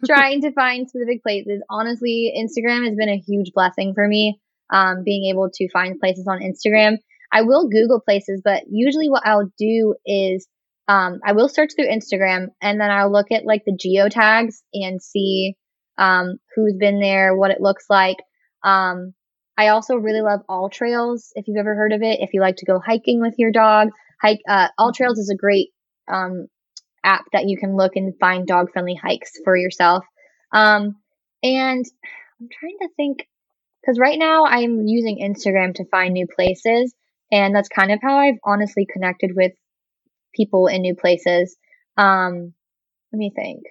[0.06, 1.62] trying to find specific places.
[1.70, 4.40] Honestly, Instagram has been a huge blessing for me.
[4.70, 6.96] Um, being able to find places on Instagram.
[7.32, 10.46] I will Google places, but usually what I'll do is
[10.88, 14.62] um, I will search through Instagram and then I'll look at like the geo tags
[14.74, 15.56] and see
[15.98, 18.16] um, who's been there, what it looks like.
[18.64, 19.14] Um,
[19.58, 21.32] I also really love AllTrails.
[21.34, 23.88] If you've ever heard of it, if you like to go hiking with your dog,
[24.22, 24.40] hike.
[24.48, 25.70] Uh, AllTrails is a great
[26.06, 26.46] um,
[27.04, 30.04] app that you can look and find dog friendly hikes for yourself.
[30.52, 30.96] Um,
[31.42, 31.84] and
[32.40, 33.26] I'm trying to think
[33.82, 36.94] because right now I'm using Instagram to find new places,
[37.32, 39.52] and that's kind of how I've honestly connected with
[40.34, 41.56] people in new places.
[41.96, 42.54] Um,
[43.12, 43.64] let me think.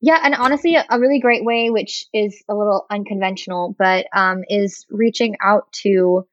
[0.00, 4.86] Yeah, and honestly, a really great way, which is a little unconventional, but um, is
[4.90, 6.26] reaching out to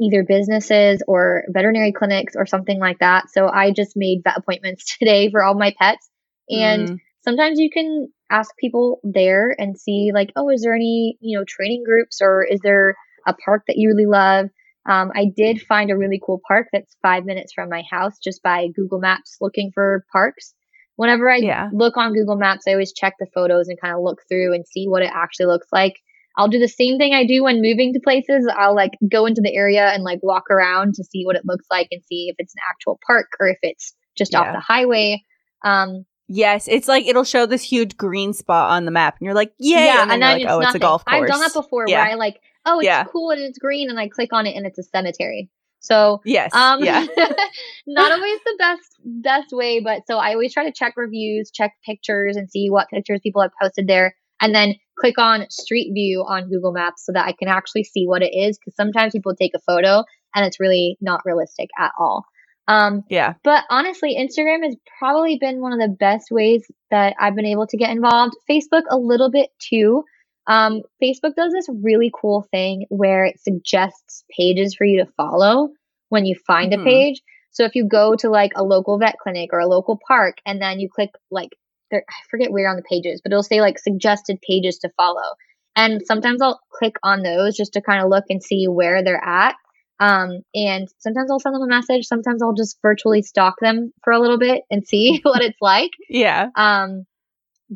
[0.00, 3.30] either businesses or veterinary clinics or something like that.
[3.30, 6.08] So I just made vet appointments today for all my pets,
[6.50, 11.16] and Mm, sometimes you can ask people there and see like oh is there any
[11.20, 12.96] you know training groups or is there
[13.26, 14.46] a park that you really love?
[14.88, 18.42] Um, i did find a really cool park that's five minutes from my house just
[18.42, 20.54] by google maps looking for parks
[20.96, 21.68] whenever i Yeah.
[21.72, 24.66] look on google maps i always check the photos and kind of look through and
[24.66, 25.94] see what it actually looks like
[26.36, 29.40] i'll do the same thing i do when moving to places i'll like go into
[29.40, 32.36] the area and like walk around to see what it looks like and see if
[32.38, 35.22] it's an actual park or if it's just off the highway
[35.64, 39.34] um, yes, it's like it'll show this huge green spot on the map, and you're
[39.34, 39.88] like, yay!
[39.90, 41.20] and then, you're like, oh, it's a golf course.
[41.22, 42.02] I've done that before Yeah.
[42.02, 43.04] where I like, oh, it's Yeah.
[43.04, 45.50] cool and it's green, and I click on it and it's a cemetery.
[45.82, 46.54] So, Yes.
[46.54, 47.04] um, yeah.
[47.86, 51.72] not always the best best way, but so I always try to check reviews, check
[51.84, 56.24] pictures, and see what pictures people have posted there, and then click on Street View
[56.26, 58.58] on Google Maps so that I can actually see what it is.
[58.58, 60.04] Because sometimes people take a photo
[60.34, 62.24] and it's really not realistic at all.
[62.68, 63.34] Um, Yeah.
[63.42, 67.66] but honestly, Instagram has probably been one of the best ways that I've been able
[67.66, 68.34] to get involved.
[68.48, 70.04] Facebook, a little bit too.
[70.46, 75.70] Um, Facebook does this really cool thing where it suggests pages for you to follow
[76.08, 76.80] when you find Mhm.
[76.80, 77.22] a page.
[77.50, 80.60] So if you go to like a local vet clinic or a local park and
[80.60, 81.50] then you click like,
[81.90, 85.34] there, I forget where on the pages, but it'll say like suggested pages to follow.
[85.76, 89.22] And sometimes I'll click on those just to kind of look and see where they're
[89.22, 89.54] at.
[90.00, 92.06] Um, and sometimes I'll send them a message.
[92.06, 95.90] Sometimes I'll just virtually stalk them for a little bit and see what it's like.
[96.08, 96.48] Yeah.
[96.56, 97.04] Um,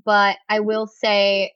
[0.05, 1.53] but I will say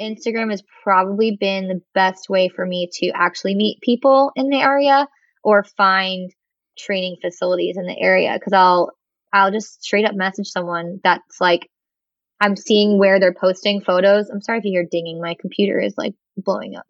[0.00, 4.60] Instagram has probably been the best way for me to actually meet people in the
[4.60, 5.08] area
[5.42, 6.30] or find
[6.78, 8.92] training facilities in the area because I'll
[9.32, 11.68] I'll just straight up message someone that's like
[12.40, 14.30] I'm seeing where they're posting photos.
[14.30, 15.20] I'm sorry if you hear dinging.
[15.20, 16.86] My computer is like blowing up.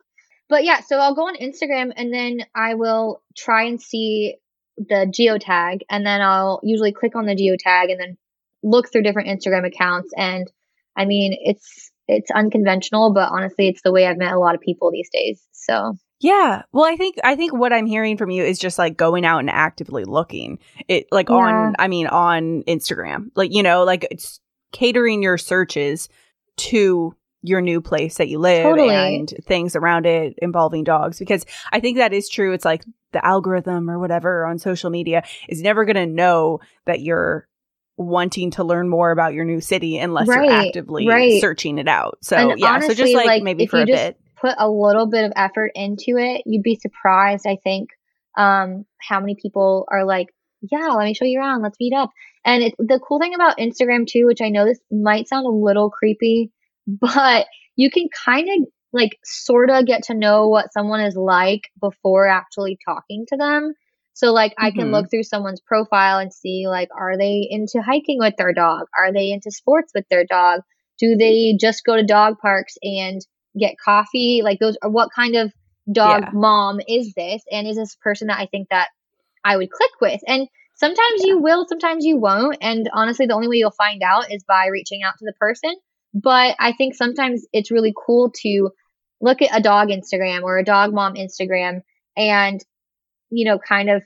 [0.49, 4.37] But yeah, so I'll go on Instagram and then I will try and see
[4.77, 8.17] the geotag and then I'll usually click on the geotag and then
[8.63, 10.51] look through different Instagram accounts and
[10.97, 14.61] I mean it's it's unconventional but honestly it's the way I've met a lot of
[14.61, 15.47] people these days.
[15.53, 16.63] So Yeah.
[16.73, 19.39] Well, I think I think what I'm hearing from you is just like going out
[19.41, 20.59] and actively looking.
[20.89, 21.37] It like Yeah.
[21.37, 23.31] on I mean on Instagram.
[23.37, 24.41] Like, you know, like it's
[24.73, 26.09] catering your searches
[26.57, 29.17] to your new place that you live Totally.
[29.17, 32.53] and things around it involving dogs because I think that is true.
[32.53, 37.01] It's like the algorithm or whatever on social media is never going to know that
[37.01, 37.47] you're
[37.99, 41.41] wanting to learn more about your new city unless Right, you're actively right.
[41.41, 42.19] searching it out.
[42.23, 44.21] So, And yeah, so just like, like, maybe if for you a just bit.
[44.41, 47.91] put a little bit of effort into it, you'd be surprised, I think,
[48.37, 50.29] um, how many people are like,
[50.63, 51.63] yeah, let me show you around.
[51.63, 52.11] Let's meet up.
[52.45, 55.51] And it, the cool thing about Instagram too, which I know this might sound a
[55.51, 56.51] little creepy,
[56.87, 57.47] but
[57.77, 62.27] you can kind of like sort of get to know what someone is like before
[62.27, 63.75] actually talking to them.
[64.19, 64.93] So like I can Mhm.
[64.93, 68.87] look through someone's profile and see like are they into hiking with their dog?
[68.99, 70.63] Are they into sports with their dog?
[70.99, 73.21] Do they just go to dog parks and
[73.57, 74.41] get coffee?
[74.43, 75.53] Like those are what kind of
[75.93, 76.31] dog Yeah.
[76.33, 77.45] mom is this?
[77.53, 78.89] And is this a person that I think that
[79.45, 80.21] I would click with?
[80.27, 82.59] And sometimes you will, sometimes you won't.
[82.61, 85.77] And honestly, the only way you'll find out is by reaching out to the person.
[86.13, 88.71] But I think sometimes it's really cool to
[89.21, 91.83] look at a dog Instagram or a dog mom Instagram
[92.17, 92.61] and,
[93.31, 94.03] you know, kind of,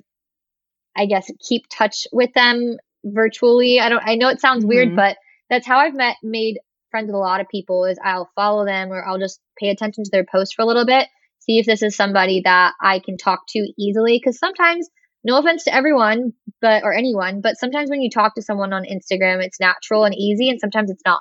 [0.96, 3.80] I guess, keep touch with them virtually.
[3.80, 4.96] I don't, I know it sounds weird, Mhm.
[4.96, 5.16] but
[5.50, 6.58] that's how I've met, made
[6.90, 10.04] friends with a lot of people is I'll follow them or I'll just pay attention
[10.04, 11.08] to their posts for a little bit,
[11.40, 14.20] see if this is somebody that I can talk to easily.
[14.20, 14.88] Cause sometimes,
[15.24, 18.84] no offense to everyone, but, or anyone, but sometimes when you talk to someone on
[18.84, 21.20] Instagram, it's natural and easy and sometimes it's not.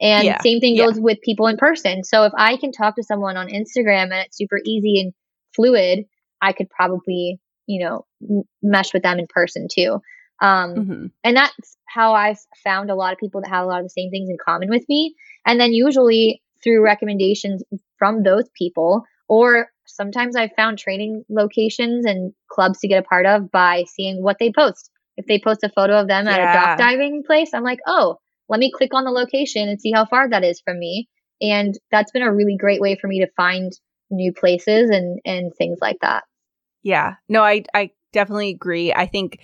[0.00, 0.86] And Yeah, same thing yeah.
[0.86, 2.04] goes with people in person.
[2.04, 5.12] So if I can talk to someone on Instagram and it's super easy and
[5.54, 6.04] fluid,
[6.42, 10.00] I could probably, you know, m- mesh with them in person too.
[10.40, 11.10] Um, Mhm.
[11.24, 13.90] and that's how I've found a lot of people that have a lot of the
[13.90, 15.14] same things in common with me.
[15.46, 17.62] And then usually through recommendations
[17.98, 23.26] from those people, or sometimes I've found training locations and clubs to get a part
[23.26, 24.90] of by seeing what they post.
[25.16, 26.52] If they post a photo of them at a Yeah.
[26.52, 28.16] dock diving place, I'm like, oh,
[28.48, 31.08] let me click on the location and see how far that is from me.
[31.40, 33.72] And that's been a really great way for me to find
[34.10, 36.24] new places and, and things like that.
[36.82, 37.14] Yeah.
[37.28, 38.92] No, I I definitely agree.
[38.92, 39.40] I think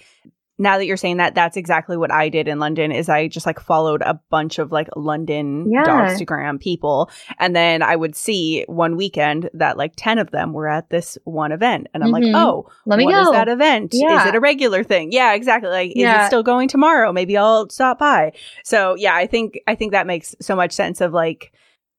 [0.61, 3.47] now that you're saying that, that's exactly what I did in London is I just
[3.47, 5.85] like followed a bunch of like London Yeah.
[5.85, 7.11] Dogstagram people.
[7.39, 11.17] And then I would see one weekend that like 10 of them were at this
[11.23, 11.87] one event.
[11.95, 12.13] And I'm Mhm.
[12.13, 13.21] like, oh, Let me what go.
[13.23, 13.95] is that event?
[13.95, 15.13] Is it a regular thing?
[15.13, 15.71] Yeah, exactly.
[15.71, 17.13] Like, is it still going tomorrow?
[17.13, 18.33] Maybe I'll stop by.
[18.65, 21.53] So yeah, I think, I think that makes so much sense of like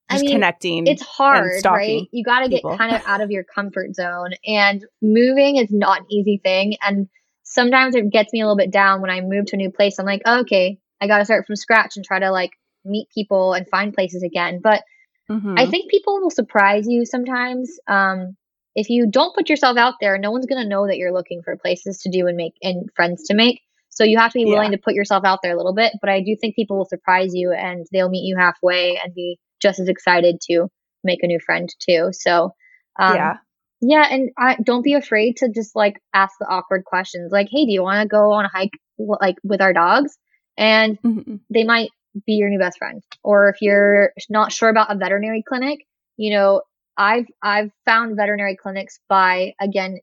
[0.10, 0.88] I mean, connecting.
[0.88, 2.08] it's hard, right?
[2.12, 6.02] You got to get kind of out of your comfort zone, and moving is not
[6.02, 6.78] an easy thing.
[6.82, 7.08] And
[7.44, 10.00] sometimes it gets me a little bit down when I move to a new place.
[10.00, 12.52] I'm like, oh, okay, I got to start from scratch and try to like
[12.86, 14.60] meet people and find places again.
[14.64, 14.84] But
[15.30, 15.60] Mhm.
[15.60, 17.80] I think people will surprise you sometimes.
[17.88, 18.36] Um,
[18.76, 21.56] if you don't put yourself out there, no one's gonna know that you're looking for
[21.58, 23.62] places to do and make and friends to make.
[23.90, 24.54] So you have to be Yeah.
[24.56, 25.94] willing to put yourself out there a little bit.
[26.02, 29.38] But I do think people will surprise you and they'll meet you halfway and be
[29.62, 30.68] just as excited to
[31.04, 32.10] make a new friend too.
[32.12, 32.54] So
[33.00, 33.38] um, yeah.
[33.82, 37.66] yeah, and I, don't be afraid to just like ask the awkward questions, like, "Hey,
[37.66, 40.18] do you want to go on a hike like with our dogs?"
[40.58, 41.40] And Mhm.
[41.50, 41.90] they might
[42.26, 43.02] be your new best friend.
[43.24, 45.80] Or if you're not sure about a veterinary clinic,
[46.18, 46.62] you know,
[46.98, 50.00] I've I've found veterinary clinics by again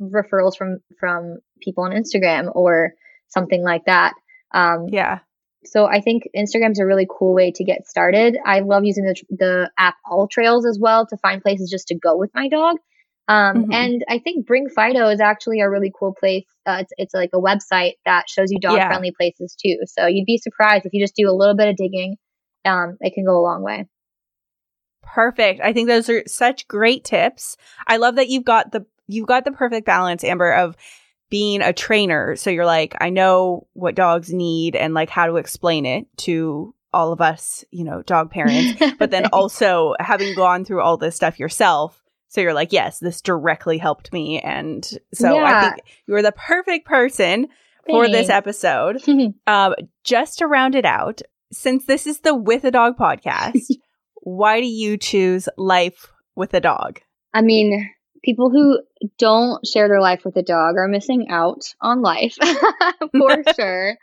[0.00, 2.92] referrals from from people on Instagram or
[3.28, 4.14] something like that.
[4.52, 5.20] Um, Yeah.
[5.64, 8.38] So I think Instagram's a really cool way to get started.
[8.44, 12.16] I love using the the app AllTrails as well to find places just to go
[12.16, 12.76] with my dog.
[13.28, 13.74] Um, Mhm.
[13.74, 16.46] And I think BringFido is actually a really cool place.
[16.66, 18.88] Uh, it's it's like a website that shows you dog Yeah.
[18.88, 19.78] friendly places too.
[19.86, 22.16] So you'd be surprised if you just do a little bit of digging.
[22.64, 23.86] Um, it can go a long way.
[25.02, 25.60] Perfect.
[25.60, 27.56] I think those are such great tips.
[27.86, 30.76] I love that you've got the you've got the perfect balance, Amber, of
[31.30, 32.36] being a trainer.
[32.36, 36.74] So you're like, I know what dogs need and like how to explain it to
[36.92, 41.16] all of us, you know, dog parents, but then also having gone through all this
[41.16, 42.02] stuff yourself.
[42.28, 44.40] So you're like, yes, this directly helped me.
[44.40, 47.48] And so I think you're the perfect person
[47.86, 49.02] for this episode.
[49.46, 49.74] Um,
[50.04, 51.22] just to round it out,
[51.52, 53.62] since this is the With a Dog podcast,
[54.14, 57.00] why do you choose life with a dog?
[57.34, 57.90] I mean,
[58.22, 58.80] people who
[59.18, 62.36] don't share their life with a dog are missing out on life
[63.16, 63.96] for sure.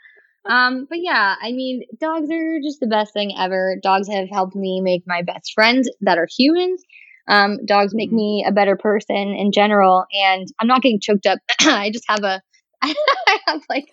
[0.48, 3.76] Um, but yeah, I mean, dogs are just the best thing ever.
[3.82, 6.82] Dogs have helped me make my best friends that are humans.
[7.28, 8.14] Um, dogs make Mhm.
[8.16, 11.38] me a better person in general, and I'm not getting choked up.
[11.60, 12.40] I just have a,
[12.82, 12.94] I
[13.46, 13.84] have like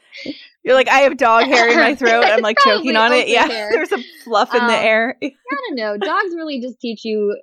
[0.64, 2.30] You're like, I have dog hair in my throat.
[2.30, 3.28] I'm like choking on it.
[3.28, 3.70] Yeah, hair.
[3.72, 5.18] there's a fluff in the Um, air.
[5.22, 5.32] I
[5.68, 5.98] don't know.
[5.98, 7.40] Dogs really just teach you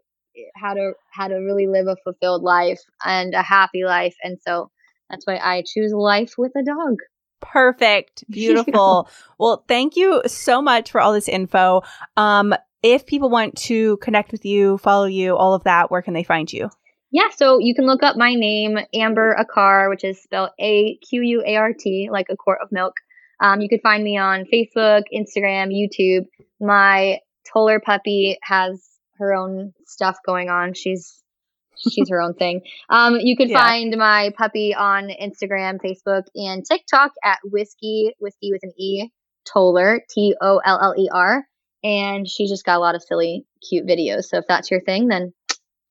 [0.54, 4.70] how to how to really live a fulfilled life and a happy life, and so
[5.10, 6.98] that's why I choose life with a dog.
[7.40, 8.24] Perfect.
[8.30, 9.08] Beautiful.
[9.38, 11.82] well, thank you so much for all this info.
[12.16, 16.14] Um, if people want to connect with you, follow you, all of that, where can
[16.14, 16.70] they find you?
[17.10, 21.20] Yeah, so you can look up my name, Amber Aquart, which is spelled A Q
[21.20, 22.94] U A R T, like a quart of milk.
[23.40, 26.24] Um, you can find me on Facebook, Instagram, YouTube.
[26.58, 27.18] My
[27.52, 28.91] Toller puppy has
[29.22, 30.74] her own stuff going on.
[30.74, 31.22] She's
[31.76, 32.62] she's her own thing.
[32.90, 33.58] Um, you can yeah.
[33.58, 39.08] find my puppy on Instagram, Facebook, and TikTok at whiskey whiskey with an e
[39.44, 41.44] Toller T O L L E R,
[41.82, 44.24] and she just got a lot of silly, cute videos.
[44.24, 45.32] So if that's your thing, then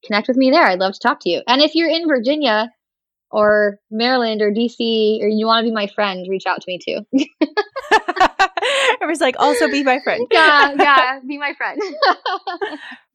[0.06, 0.64] connect with me there.
[0.64, 1.42] I'd love to talk to you.
[1.48, 2.70] And if you're in Virginia
[3.30, 6.80] or Maryland or DC or you want to be my friend, reach out to me
[6.84, 7.00] too.
[9.02, 10.26] I was like, also be my friend.
[10.32, 11.82] yeah, yeah, be my friend.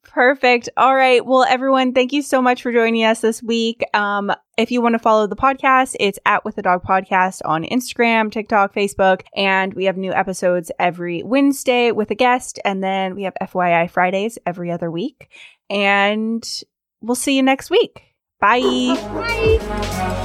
[0.07, 0.69] Perfect.
[0.77, 1.23] All right.
[1.23, 3.83] Well, everyone, thank you so much for joining us this week.
[3.93, 7.63] Um, if you want to follow the podcast, it's at With a Dog Podcast on
[7.65, 13.15] Instagram, TikTok, Facebook, and we have new episodes every Wednesday with a guest, and then
[13.15, 15.29] we have FYI Fridays every other week.
[15.69, 16.43] And
[17.01, 18.01] we'll see you next week.
[18.39, 18.61] Bye.
[18.61, 20.23] Bye.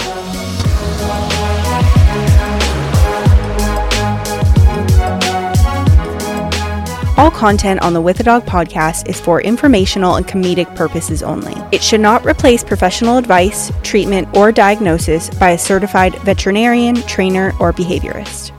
[7.22, 11.54] All content on the With a Dog podcast is for informational and comedic purposes only.
[11.70, 17.72] It should not replace professional advice, treatment, or diagnosis by a certified veterinarian, trainer, or
[17.72, 18.50] behaviorist.